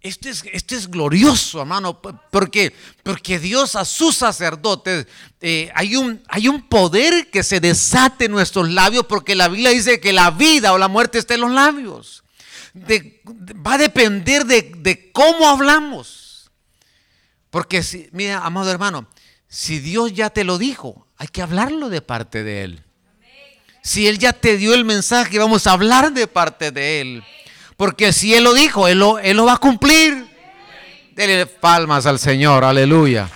[0.01, 5.07] Esto es, esto es glorioso, hermano, porque, porque Dios a sus sacerdotes
[5.39, 9.69] eh, hay, un, hay un poder que se desate en nuestros labios, porque la Biblia
[9.69, 12.25] dice que la vida o la muerte está en los labios.
[12.75, 16.51] va a depender de, de cómo hablamos.
[17.49, 19.07] Porque, si, mira, amado hermano,
[19.56, 22.84] si Dios ya te lo dijo, hay que hablarlo de parte de Él.
[23.82, 27.24] Si Él ya te dio el mensaje, vamos a hablar de parte de Él.
[27.78, 30.28] Porque si Él lo dijo, Él lo, va a cumplir.
[31.12, 33.30] Dele palmas al Señor, aleluya.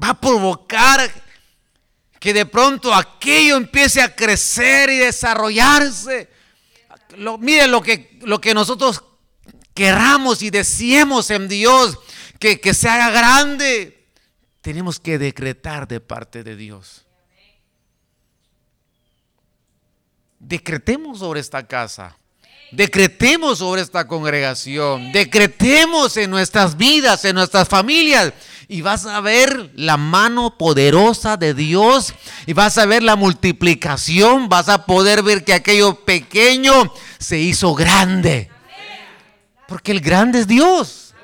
[0.00, 1.10] Va a provocar
[2.20, 6.30] que de pronto aquello empiece a crecer y desarrollarse.
[7.16, 9.02] Lo, mire lo que, lo que nosotros
[9.78, 11.96] queramos y deseemos en Dios
[12.40, 14.08] que, que se haga grande,
[14.60, 17.06] tenemos que decretar de parte de Dios.
[20.40, 22.16] Decretemos sobre esta casa.
[22.72, 25.12] Decretemos sobre esta congregación.
[25.12, 28.32] Decretemos en nuestras vidas, en nuestras familias.
[28.66, 32.14] Y vas a ver la mano poderosa de Dios.
[32.46, 34.48] Y vas a ver la multiplicación.
[34.48, 38.50] Vas a poder ver que aquello pequeño se hizo grande.
[39.68, 41.14] Porque el grande es Dios.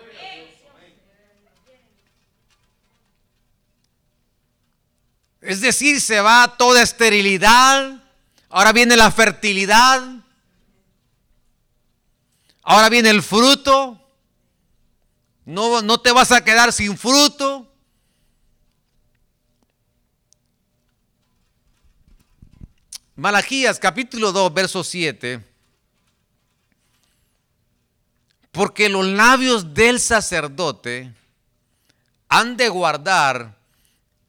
[5.41, 8.05] Es decir, se va toda esterilidad.
[8.51, 10.03] Ahora viene la fertilidad.
[12.63, 13.99] Ahora viene el fruto.
[15.47, 17.73] No, no te vas a quedar sin fruto.
[23.17, 25.54] Malaquías capítulo 2, verso 7.
[28.55, 31.13] Porque los labios del sacerdote
[32.29, 33.59] han de guardar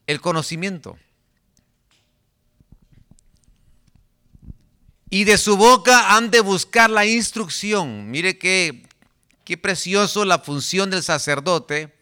[0.08, 0.98] el conocimiento.
[5.12, 8.10] Y de su boca han de buscar la instrucción.
[8.10, 8.88] Mire qué,
[9.44, 11.94] qué precioso la función del sacerdote.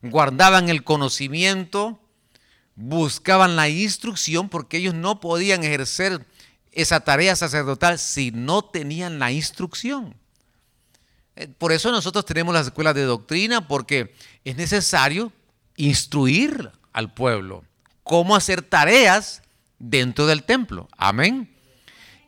[0.00, 1.98] Guardaban el conocimiento,
[2.76, 6.24] buscaban la instrucción, porque ellos no podían ejercer
[6.70, 10.14] esa tarea sacerdotal si no tenían la instrucción.
[11.38, 14.12] Eh, por eso nosotros tenemos las escuelas de doctrina, porque
[14.44, 15.32] es necesario
[15.76, 17.64] instruir al pueblo
[18.02, 19.42] cómo hacer tareas
[19.78, 20.88] dentro del templo.
[20.96, 21.48] Amén.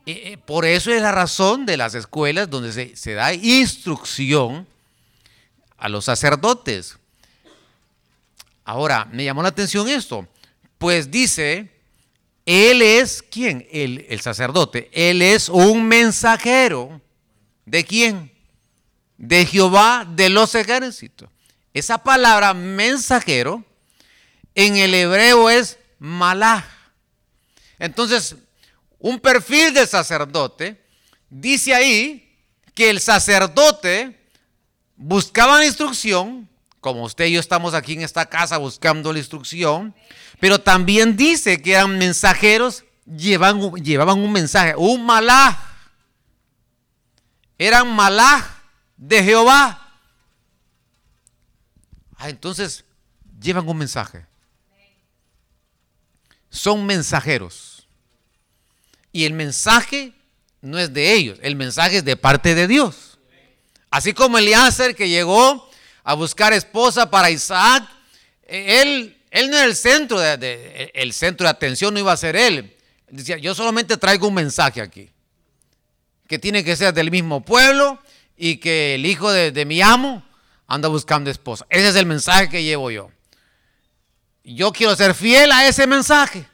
[0.06, 4.68] Eh, por eso es la razón de las escuelas donde se, se da instrucción
[5.76, 6.96] a los sacerdotes.
[8.64, 10.28] Ahora, me llamó la atención esto,
[10.78, 11.68] pues dice,
[12.46, 13.66] él es, ¿quién?
[13.72, 17.00] El, el sacerdote, él es un mensajero.
[17.66, 18.30] ¿De quién?
[19.20, 21.28] De Jehová de los ejércitos.
[21.74, 23.62] Esa palabra mensajero
[24.54, 26.64] en el hebreo es malaj.
[27.78, 28.34] Entonces,
[28.98, 30.82] un perfil de sacerdote
[31.28, 32.34] dice ahí
[32.74, 34.18] que el sacerdote
[34.96, 36.48] buscaba la instrucción,
[36.80, 39.94] como usted y yo estamos aquí en esta casa buscando la instrucción,
[40.40, 45.58] pero también dice que eran mensajeros, llevaban, llevaban un mensaje, un malaj.
[47.58, 48.59] Eran malaj
[49.00, 49.96] de Jehová.
[52.16, 52.84] Ah, entonces
[53.40, 54.26] llevan un mensaje.
[56.50, 57.88] Son mensajeros.
[59.10, 60.12] Y el mensaje
[60.60, 63.18] no es de ellos, el mensaje es de parte de Dios.
[63.90, 65.68] Así como Eliezer que llegó
[66.04, 67.88] a buscar esposa para Isaac,
[68.42, 72.36] él, él no era el centro de, el centro de atención, no iba a ser
[72.36, 72.76] él.
[73.08, 75.10] Decía, yo solamente traigo un mensaje aquí,
[76.28, 78.00] que tiene que ser del mismo pueblo,
[78.42, 80.24] y que el hijo de, mi amo
[80.66, 81.66] anda buscando esposa.
[81.68, 83.10] Ese es el mensaje que llevo yo.
[84.42, 86.48] Yo quiero ser fiel a ese mensaje.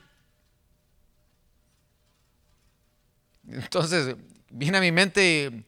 [3.47, 4.17] Entonces,
[4.49, 5.63] viene a mi mente,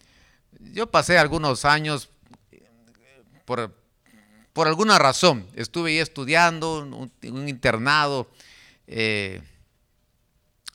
[0.60, 2.10] yo pasé algunos años
[3.46, 3.74] por,
[4.52, 8.30] por alguna razón, estuve ahí estudiando un, un internado,
[8.88, 9.42] eh,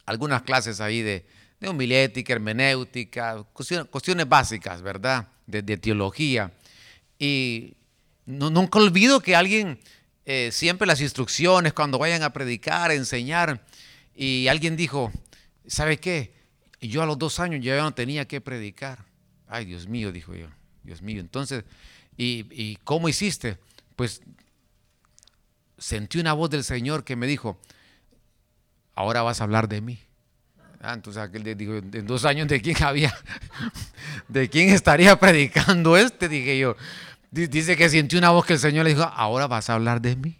[0.07, 1.27] algunas clases ahí de,
[1.61, 5.29] de homilética, hermenéutica, cuestiones básicas, ¿verdad?
[5.47, 6.53] De, teología.
[7.19, 7.75] Y,
[8.27, 9.79] no, nunca olvido que alguien,
[10.25, 13.65] eh, siempre las instrucciones, cuando vayan a predicar, enseñar,
[14.15, 15.13] y alguien dijo,
[15.67, 16.33] ¿sabe qué?
[16.81, 19.05] Yo a los dos años ya no tenía que predicar.
[19.49, 20.49] Ay, Dios mío, dijo yo,
[20.83, 21.21] Dios mío.
[21.21, 21.65] Entonces,
[22.17, 23.59] ¿y, y cómo hiciste?
[23.97, 24.23] Pues
[25.79, 27.59] sentí una voz del Señor que me dijo,
[28.95, 29.99] ahora vas a hablar de mí.
[30.85, 33.17] Ah, entonces aquel dijo, en dos años de quién había,
[34.29, 36.77] de quién estaría predicando este, dije yo.
[37.31, 40.15] Dice que sintió una voz que el Señor le dijo, ahora vas a hablar de
[40.15, 40.37] mí.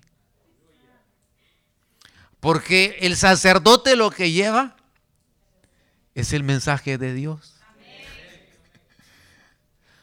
[2.41, 4.77] Porque el sacerdote lo que lleva
[6.15, 7.55] es el mensaje de Dios.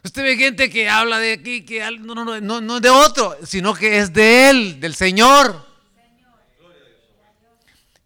[0.04, 3.38] Usted ve gente que habla de aquí, que no, no, no, no, es de otro,
[3.46, 5.68] sino que es de Él, del Señor.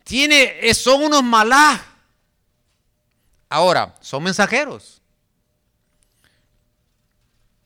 [0.03, 1.94] Tiene, son unos malá.
[3.55, 5.01] Ahora, son mensajeros.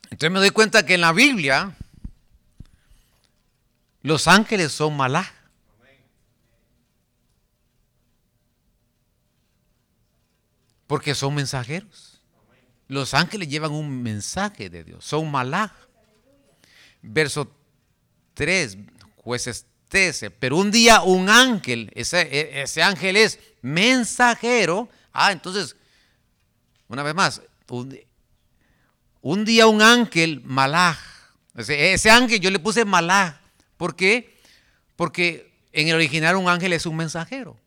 [0.03, 1.75] Entonces me doy cuenta que en la Biblia
[4.03, 5.33] los ángeles son malá.
[10.85, 12.21] Porque son mensajeros.
[12.87, 15.73] Los ángeles llevan un mensaje de Dios, son malá.
[17.01, 17.51] Verso
[18.35, 18.77] 3,
[19.15, 20.29] jueces 13.
[20.29, 24.87] Pero un día un ángel, ese, ese ángel es mensajero.
[25.11, 25.75] Ah, entonces
[26.89, 27.41] una vez más,
[29.21, 30.97] un, día un ángel, malaj,
[31.55, 33.35] ese, ángel yo le puse malaj.
[33.77, 34.37] ¿Por qué?
[34.95, 37.57] Porque en el original un ángel es un mensajero.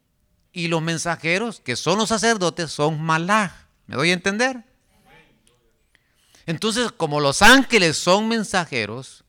[0.53, 3.53] Y los mensajeros, que son los sacerdotes, son malaj.
[3.87, 4.65] ¿Me doy a entender?
[6.45, 9.25] Entonces, como los ángeles son mensajeros,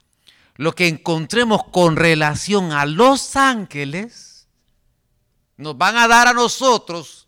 [0.56, 4.48] lo que encontremos con relación a los ángeles,
[5.56, 7.28] nos van a dar a nosotros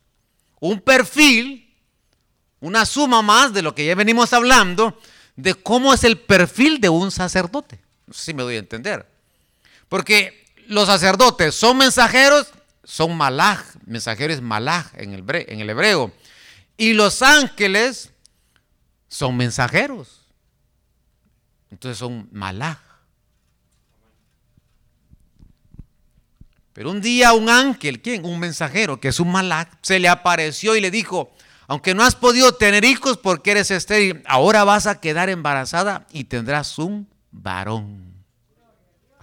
[0.60, 1.65] un perfil
[2.66, 5.00] una suma más de lo que ya venimos hablando
[5.36, 7.80] de cómo es el perfil de un sacerdote.
[8.08, 9.08] No sé si me doy a entender.
[9.88, 12.48] Porque los sacerdotes son mensajeros,
[12.84, 16.12] son malaj, mensajeros malaj en el, en el hebreo.
[16.76, 18.10] Y los ángeles
[19.10, 20.22] son mensajeros.
[21.70, 22.80] Entonces son malaj.
[26.74, 28.26] Pero un día un ángel, ¿quién?
[28.26, 31.32] Un mensajero, que es un malaj, se le apareció y le dijo,
[31.68, 36.26] aunque no has podido tener hijos porque eres estéril, ahora vas a quedar embarazada y
[36.26, 38.14] tendrás un varón.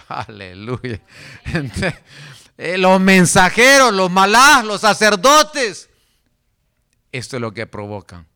[0.08, 1.00] Aleluya.
[2.58, 5.88] Eh, los mensajeros, los malás, los sacerdotes.
[7.10, 8.28] Esto es lo que provocan.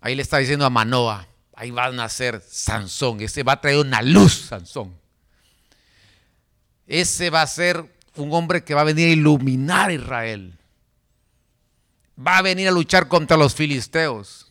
[0.00, 3.78] Ahí le está diciendo a Manoa, ahí va a nacer Sansón, ese va a traer
[3.78, 4.96] una luz, Sansón.
[6.86, 7.84] Ese va a ser
[8.14, 10.59] un hombre que va a venir a iluminar a Israel
[12.26, 14.50] va a venir a luchar contra los filisteos.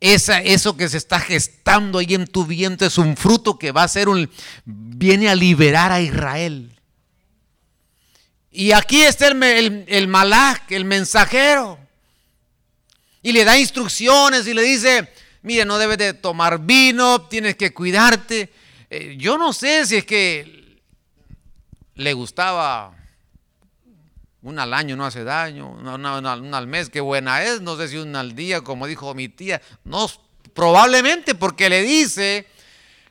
[0.00, 3.82] Esa, eso que se está gestando ahí en tu vientre es un fruto que va
[3.82, 4.30] a ser un,
[4.64, 6.78] viene a liberar a Israel.
[8.50, 10.08] Y aquí está el, el, el
[10.68, 11.78] el mensajero.
[13.22, 15.12] Y le da instrucciones y le dice,
[15.42, 18.52] mire, no debes de tomar vino, tienes que cuidarte.
[18.88, 20.80] Eh, yo no sé si es que
[21.94, 22.94] le gustaba
[24.46, 27.96] una al año no hace daño, una, al mes, qué buena es, no sé si
[27.96, 30.08] una al día, como dijo mi tía, no,
[30.54, 32.46] probablemente porque le dice,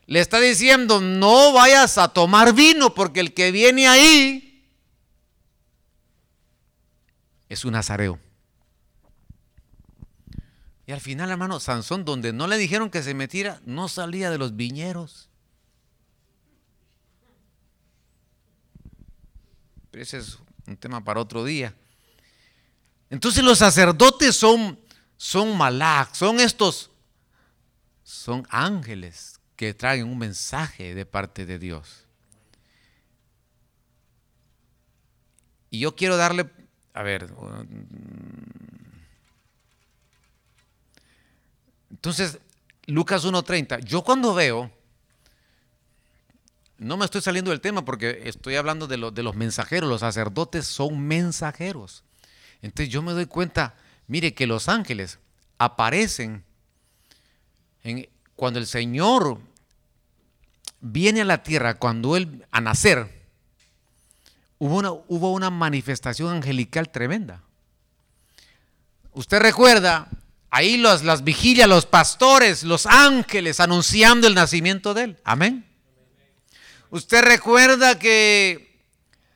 [0.06, 4.66] le está diciendo, no vayas a tomar vino, porque el que viene ahí
[7.50, 8.18] es un nazareo.
[10.86, 14.38] Y al final, hermano, Sansón, donde no le dijeron que se metiera, no salía de
[14.38, 15.28] los viñeros.
[19.90, 21.74] Pero ese es un tema para otro día.
[23.10, 24.78] Entonces los sacerdotes son,
[25.16, 26.90] son malak, son estos,
[28.02, 32.04] son ángeles que traen un mensaje de parte de Dios.
[35.70, 36.50] Y yo quiero darle,
[36.94, 37.30] a ver,
[41.90, 42.38] entonces
[42.86, 44.70] Lucas 1.30, yo cuando veo
[46.78, 49.88] no me estoy saliendo del tema porque estoy hablando de, de los mensajeros.
[49.88, 52.04] Los sacerdotes son mensajeros.
[52.62, 53.74] Entonces yo me doy cuenta,
[54.06, 55.18] mire que los ángeles
[55.58, 56.44] aparecen
[57.82, 59.40] en, cuando el Señor
[60.80, 63.26] viene a la tierra, cuando Él, a nacer,
[64.58, 67.42] hubo una, hubo una manifestación angelical tremenda.
[69.12, 70.08] Usted recuerda,
[70.50, 75.18] ahí las vigilias, los pastores, los ángeles anunciando el nacimiento de Él.
[75.24, 75.64] Amén.
[76.90, 78.80] Usted recuerda que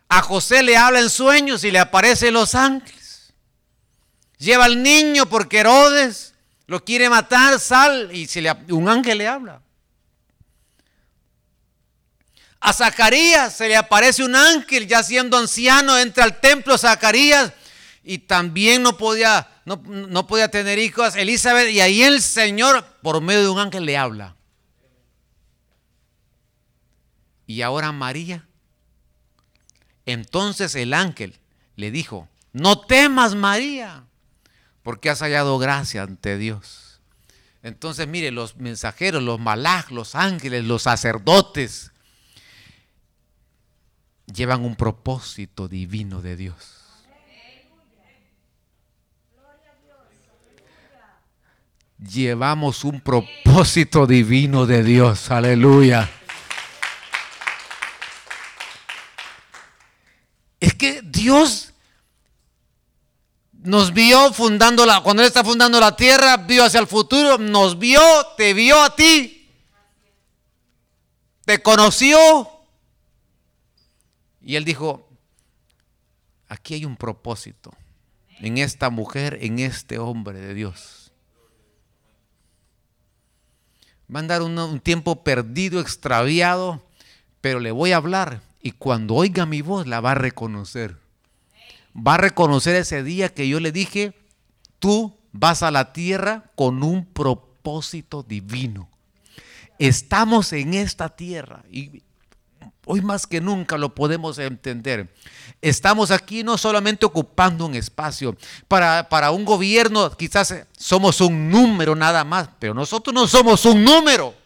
[0.09, 3.33] a José le habla en sueños y le aparecen los ángeles.
[4.39, 6.35] Lleva al niño porque Herodes
[6.67, 8.29] lo quiere matar, sal, y
[8.73, 9.61] un ángel le habla.
[12.61, 17.53] A Zacarías se le aparece un ángel, ya siendo anciano, entra al templo Zacarías
[18.05, 21.17] y también no podía, no, no podía tener hijos.
[21.17, 24.37] Elizabeth, y ahí el Señor, por medio de un ángel, le habla.
[27.51, 28.47] Y ahora María.
[30.07, 31.41] Entonces el ángel
[31.75, 34.05] le dijo, no temas María,
[34.85, 37.01] porque has hallado gracia ante Dios.
[37.65, 41.91] Entonces, mire, los mensajeros, los malaj, los ángeles, los sacerdotes,
[44.33, 46.85] llevan un propósito divino de Dios.
[51.99, 55.33] Llevamos un propósito divino de Dios.
[55.33, 56.09] Aleluya.
[60.61, 61.75] Es que Dios
[63.53, 67.79] nos vio fundando la, cuando Él está fundando la tierra, vio hacia el futuro, nos
[67.79, 68.01] vio,
[68.39, 69.51] te vio a ti,
[71.45, 72.19] te conoció.
[74.41, 75.11] Y Él dijo,
[76.49, 77.71] aquí hay un propósito
[78.39, 81.13] en esta mujer, en este hombre de Dios.
[84.13, 86.83] Va a andar un, un tiempo perdido, extraviado,
[87.43, 91.00] pero le voy a hablar y cuando oiga mi voz la va a reconocer
[91.97, 94.15] va a reconocer ese día que yo le dije,
[94.79, 98.89] tú vas a la tierra con un propósito divino.
[99.79, 102.03] Estamos en esta tierra y
[102.85, 105.13] hoy más que nunca lo podemos entender.
[105.63, 108.37] Estamos aquí no solamente ocupando un espacio.
[108.69, 113.85] Para, para un gobierno quizás somos un número nada más, pero nosotros no somos un
[113.85, 114.40] número.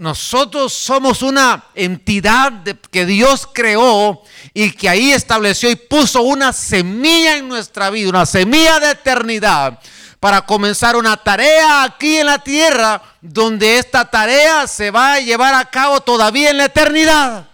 [0.00, 4.22] Nosotros somos una entidad que Dios creó
[4.54, 9.78] y que ahí estableció y puso una semilla en nuestra vida, una semilla de eternidad
[10.18, 15.52] para comenzar una tarea aquí en la tierra donde esta tarea se va a llevar
[15.52, 17.46] a cabo todavía en la eternidad.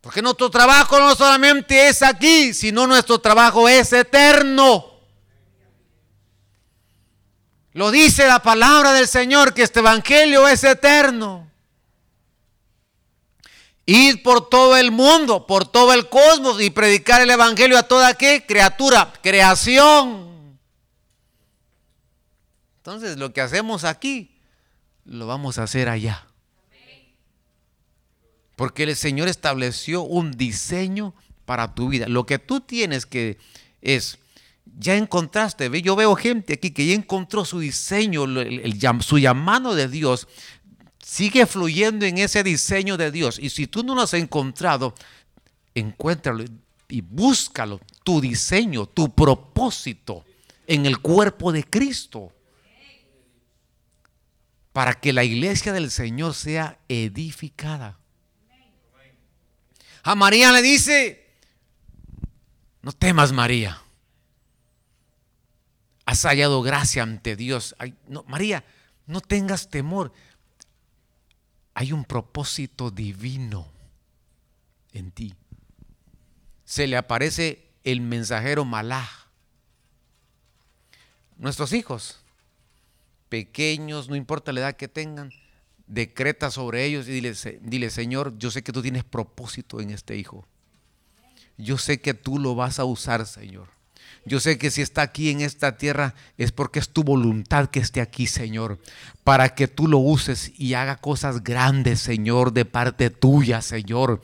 [0.00, 4.91] Porque nuestro trabajo no solamente es aquí, sino nuestro trabajo es eterno.
[7.74, 11.50] Lo dice la palabra del Señor que este evangelio es eterno.
[13.86, 18.14] Ir por todo el mundo, por todo el cosmos y predicar el evangelio a toda
[18.14, 20.58] qué criatura, creación.
[22.76, 24.38] Entonces, lo que hacemos aquí
[25.04, 26.26] lo vamos a hacer allá.
[28.54, 31.14] Porque el Señor estableció un diseño
[31.44, 32.06] para tu vida.
[32.06, 33.38] Lo que tú tienes que
[33.80, 34.18] es
[34.64, 35.82] ya encontraste, ¿ve?
[35.82, 38.24] yo veo gente aquí que ya encontró su diseño,
[39.00, 40.28] su llamado de Dios,
[41.02, 43.38] sigue fluyendo en ese diseño de Dios.
[43.38, 44.94] Y si tú no lo has encontrado,
[45.74, 46.44] encuéntralo
[46.88, 50.24] y búscalo, tu diseño, tu propósito
[50.66, 52.32] en el cuerpo de Cristo.
[54.72, 57.98] Para que la iglesia del Señor sea edificada.
[60.02, 61.26] A María le dice,
[62.80, 63.81] no temas María
[66.12, 67.74] has hallado gracia ante Dios.
[68.26, 68.64] María,
[69.06, 70.12] no tengas temor.
[71.74, 73.66] Hay un propósito divino
[74.92, 75.34] en ti.
[76.64, 79.08] Se le aparece el mensajero Malá.
[81.38, 82.20] Nuestros hijos,
[83.30, 85.32] pequeños, no importa la edad que tengan,
[85.86, 90.46] decreta sobre ellos y dile, Señor, yo sé que tú tienes propósito en este hijo.
[91.56, 93.68] Yo sé que tú lo vas a usar, Señor.
[94.24, 97.80] Yo sé que si está aquí en esta tierra es porque es tu voluntad que
[97.80, 98.78] esté aquí, Señor,
[99.24, 104.22] para que tú lo uses y haga cosas grandes, Señor, de parte tuya, Señor.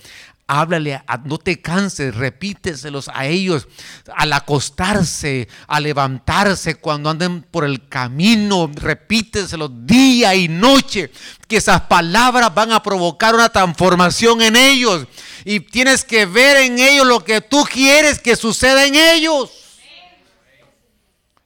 [0.51, 3.68] Háblale, no te canses, repíteselos a ellos
[4.16, 11.11] al acostarse, al levantarse, cuando anden por el camino, repíteselos día y noche,
[11.49, 15.07] que esas palabras van a provocar una transformación en ellos.
[15.44, 19.57] Y tienes que ver en ellos lo que tú quieres que suceda en ellos.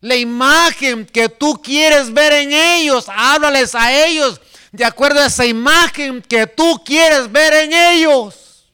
[0.02, 4.40] La imagen que tú quieres ver en ellos, háblales a ellos
[4.72, 8.66] de acuerdo a esa imagen que tú quieres ver en ellos.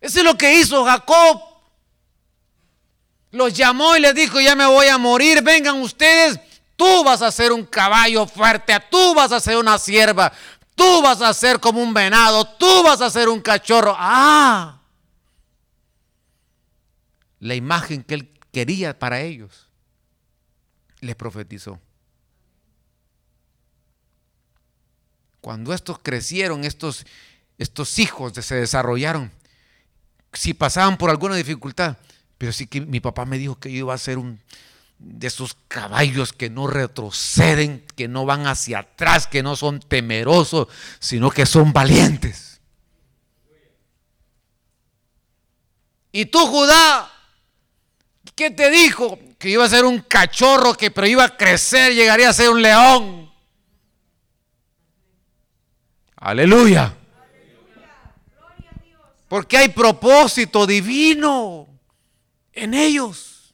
[0.00, 1.40] Eso es lo que hizo Jacob.
[3.30, 6.40] Los llamó y les dijo, ya me voy a morir, vengan ustedes,
[6.74, 10.32] tú vas a ser un caballo fuerte, tú vas a ser una sierva,
[10.74, 13.94] tú vas a ser como un venado, tú vas a ser un cachorro.
[13.96, 14.80] Ah,
[17.38, 19.68] la imagen que él quería para ellos,
[21.00, 21.78] les profetizó.
[25.40, 27.06] Cuando estos crecieron, estos,
[27.58, 29.30] estos hijos se desarrollaron,
[30.32, 31.96] si pasaban por alguna dificultad,
[32.38, 34.40] Pero sí que mi papá me dijo que yo iba a ser un
[34.98, 40.68] de esos caballos que no retroceden, que no van hacia atrás, que no son temerosos,
[40.98, 42.60] sino que son valientes.
[46.12, 47.10] ¿Y tú, Judá?
[48.40, 49.18] ¿Qué te dijo?
[49.38, 52.62] Que iba a ser un cachorro, que pero iba a crecer, llegaría a ser un
[52.62, 53.30] león.
[56.16, 56.96] Aleluya.
[59.28, 61.68] Porque hay propósito divino
[62.54, 63.52] en ellos.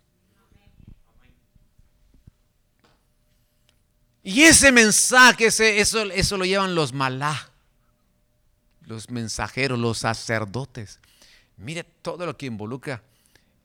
[4.22, 7.50] Y ese mensaje, ese, eso, eso lo llevan los malá,
[8.82, 11.00] los mensajeros, los sacerdotes.
[11.56, 13.02] Mire todo lo que involucra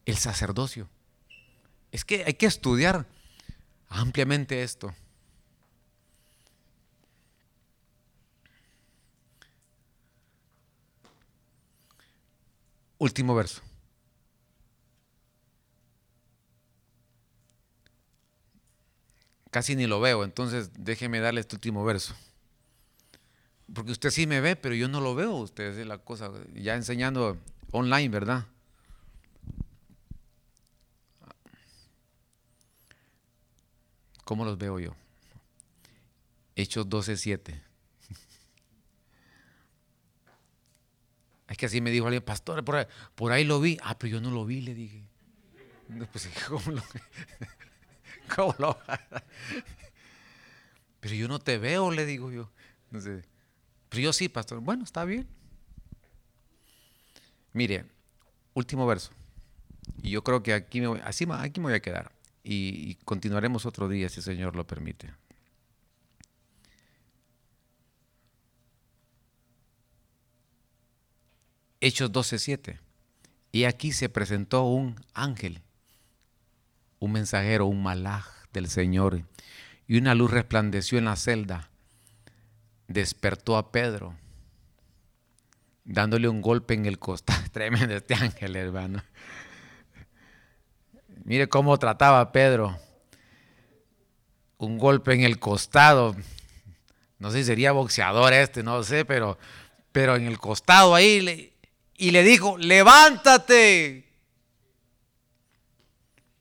[0.07, 0.89] el sacerdocio.
[1.91, 3.05] Es que hay que estudiar
[3.89, 4.93] ampliamente esto.
[12.97, 13.61] Último verso.
[19.49, 22.15] Casi ni lo veo, entonces déjeme darle este último verso.
[23.73, 25.33] Porque usted sí me ve, pero yo no lo veo.
[25.33, 27.37] Usted es la cosa, ya enseñando
[27.71, 28.45] online, ¿verdad?
[34.23, 34.95] ¿Cómo los veo yo?
[36.55, 37.61] Hechos 12:7.
[41.47, 43.77] Es que así me dijo alguien, pastor, por ahí, lo vi.
[43.83, 45.03] Ah, pero yo no lo vi, le dije.
[46.11, 46.83] Pues, ¿cómo lo,
[48.33, 48.77] ¿cómo lo?
[51.01, 52.49] Pero yo no te veo, le digo yo.
[52.89, 54.61] pero yo sí, pastor.
[54.61, 55.27] Bueno, está bien.
[57.51, 57.85] Mire,
[58.53, 59.11] último verso.
[60.01, 62.13] Y yo creo que aquí me voy, así, aquí me voy a quedar
[62.43, 65.13] y, continuaremos otro día si el Señor lo permite.
[71.79, 72.79] Hechos 12:7.
[73.51, 75.61] Y aquí se presentó un ángel,
[76.99, 79.25] un mensajero, un malaj del Señor,
[79.87, 81.69] y una luz resplandeció en la celda.
[82.87, 84.15] Despertó a Pedro,
[85.83, 87.41] dándole un golpe en el costado.
[87.51, 89.03] Tremendo este ángel, hermano.
[91.23, 92.77] Mire cómo trataba Pedro.
[94.57, 96.15] Un golpe en el costado.
[97.19, 99.37] No sé si sería boxeador este, no sé, pero,
[99.91, 101.53] pero en el costado ahí.
[101.97, 104.09] y le dijo, levántate.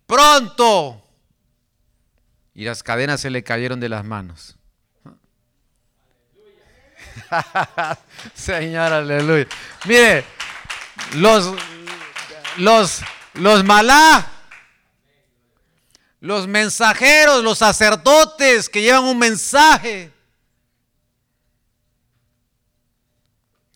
[0.06, 1.02] Pronto.
[2.54, 4.56] Y las cadenas se le cayeron de las manos.
[8.34, 9.46] Señor, aleluya.
[9.86, 10.24] Mire,
[11.14, 11.54] los,
[12.56, 13.02] los,
[13.34, 14.39] los malá
[16.20, 20.12] los mensajeros, los sacerdotes que llevan un mensaje.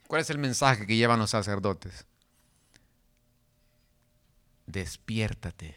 [0.07, 2.07] ¿Cuál es el mensaje que llevan los sacerdotes?
[4.67, 5.77] Despiértate.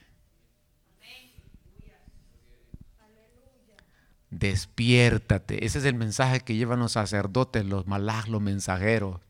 [4.30, 5.66] Despiértate.
[5.66, 9.22] Ese es el mensaje que llevan los sacerdotes, los malaj, los mensajeros.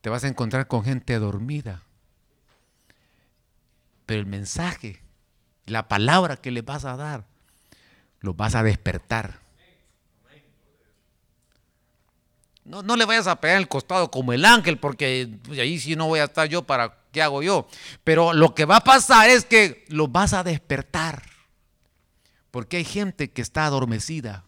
[0.00, 1.82] Te vas a encontrar con gente dormida.
[4.06, 5.03] Pero el mensaje
[5.66, 7.24] la palabra que le vas a dar,
[8.20, 9.40] lo vas a despertar.
[12.64, 15.96] No, no le vayas a pegar el costado como el ángel, porque pues, ahí sí
[15.96, 17.68] no voy a estar yo para qué hago yo.
[18.04, 21.22] Pero lo que va a pasar es que lo vas a despertar.
[22.50, 24.44] Porque hay gente que está adormecida.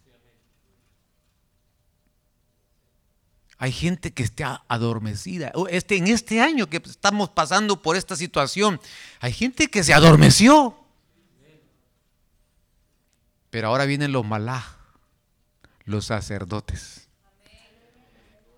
[3.59, 5.53] Hay gente que está adormecida.
[5.71, 8.81] Este, en este año que estamos pasando por esta situación,
[9.21, 10.86] hay gente que se adormeció.
[13.57, 14.63] Pero ahora vienen los malá,
[15.87, 17.09] los sacerdotes.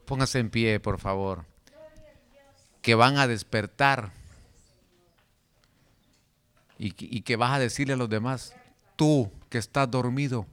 [0.07, 1.45] Póngase en pie, por favor.
[2.83, 4.11] Que van a despertar.
[6.81, 8.57] Y, que vas a decirle a los demás,
[8.97, 10.49] tú que estás dormido,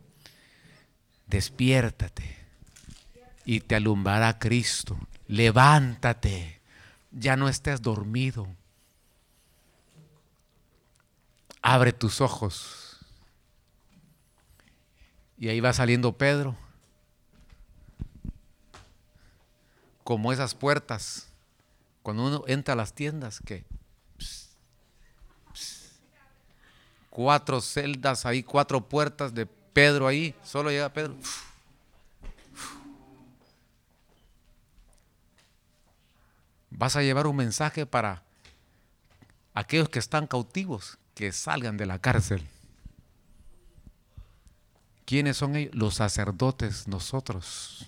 [1.25, 2.37] despiértate
[3.45, 4.95] y te alumbrará Cristo.
[5.27, 6.61] Levántate,
[7.09, 8.47] ya no estés dormido.
[11.63, 12.84] Abre tus ojos
[15.37, 16.55] y ahí va saliendo Pedro.
[20.03, 21.27] Como esas puertas.
[22.03, 23.65] Cuando uno entra a las tiendas, que
[27.09, 30.35] cuatro celdas ahí, cuatro puertas de Pedro ahí.
[30.43, 31.15] Solo llega Pedro.
[36.69, 38.23] Vas a llevar un mensaje para
[39.53, 42.45] aquellos que están cautivos, que salgan de la cárcel.
[45.05, 45.75] ¿Quiénes son ellos?
[45.75, 47.87] Los sacerdotes, nosotros.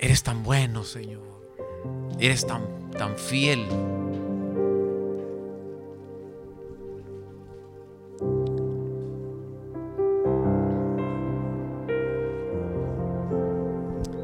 [0.00, 1.22] Eres tan bueno, Señor.
[2.18, 3.64] Eres tan, tan fiel.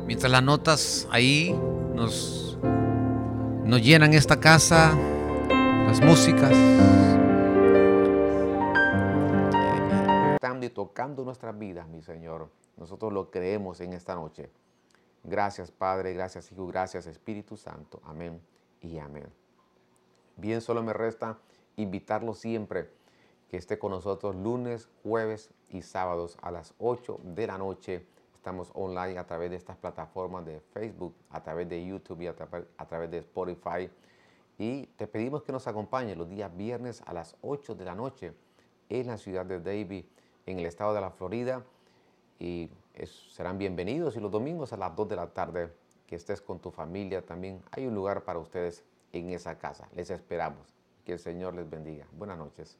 [0.04, 1.54] Mientras las notas ahí
[1.94, 2.58] nos,
[3.64, 4.98] nos llenan esta casa,
[5.88, 6.52] las músicas.
[10.60, 12.50] y tocando nuestras vidas, mi Señor.
[12.76, 14.50] Nosotros lo creemos en esta noche.
[15.22, 18.02] Gracias, Padre, gracias, Hijo, gracias, Espíritu Santo.
[18.04, 18.40] Amén
[18.82, 19.28] y amén.
[20.36, 21.38] Bien, solo me resta
[21.76, 22.90] invitarlo siempre
[23.48, 28.04] que esté con nosotros lunes, jueves y sábados a las 8 de la noche.
[28.34, 32.34] Estamos online a través de estas plataformas de Facebook, a través de YouTube y a,
[32.76, 33.88] a través de Spotify.
[34.58, 38.32] Y te pedimos que nos acompañe los días viernes a las 8 de la noche
[38.88, 40.04] en la ciudad de Davie
[40.46, 41.64] en el estado de la Florida
[42.40, 42.68] y
[43.30, 45.72] serán bienvenidos y los domingos a las 2 de la tarde
[46.06, 47.62] que estés con tu familia también.
[47.70, 49.88] Hay un lugar para ustedes en esa casa.
[49.94, 50.74] Les esperamos.
[51.04, 52.06] Que el Señor les bendiga.
[52.12, 52.76] Buenas noches.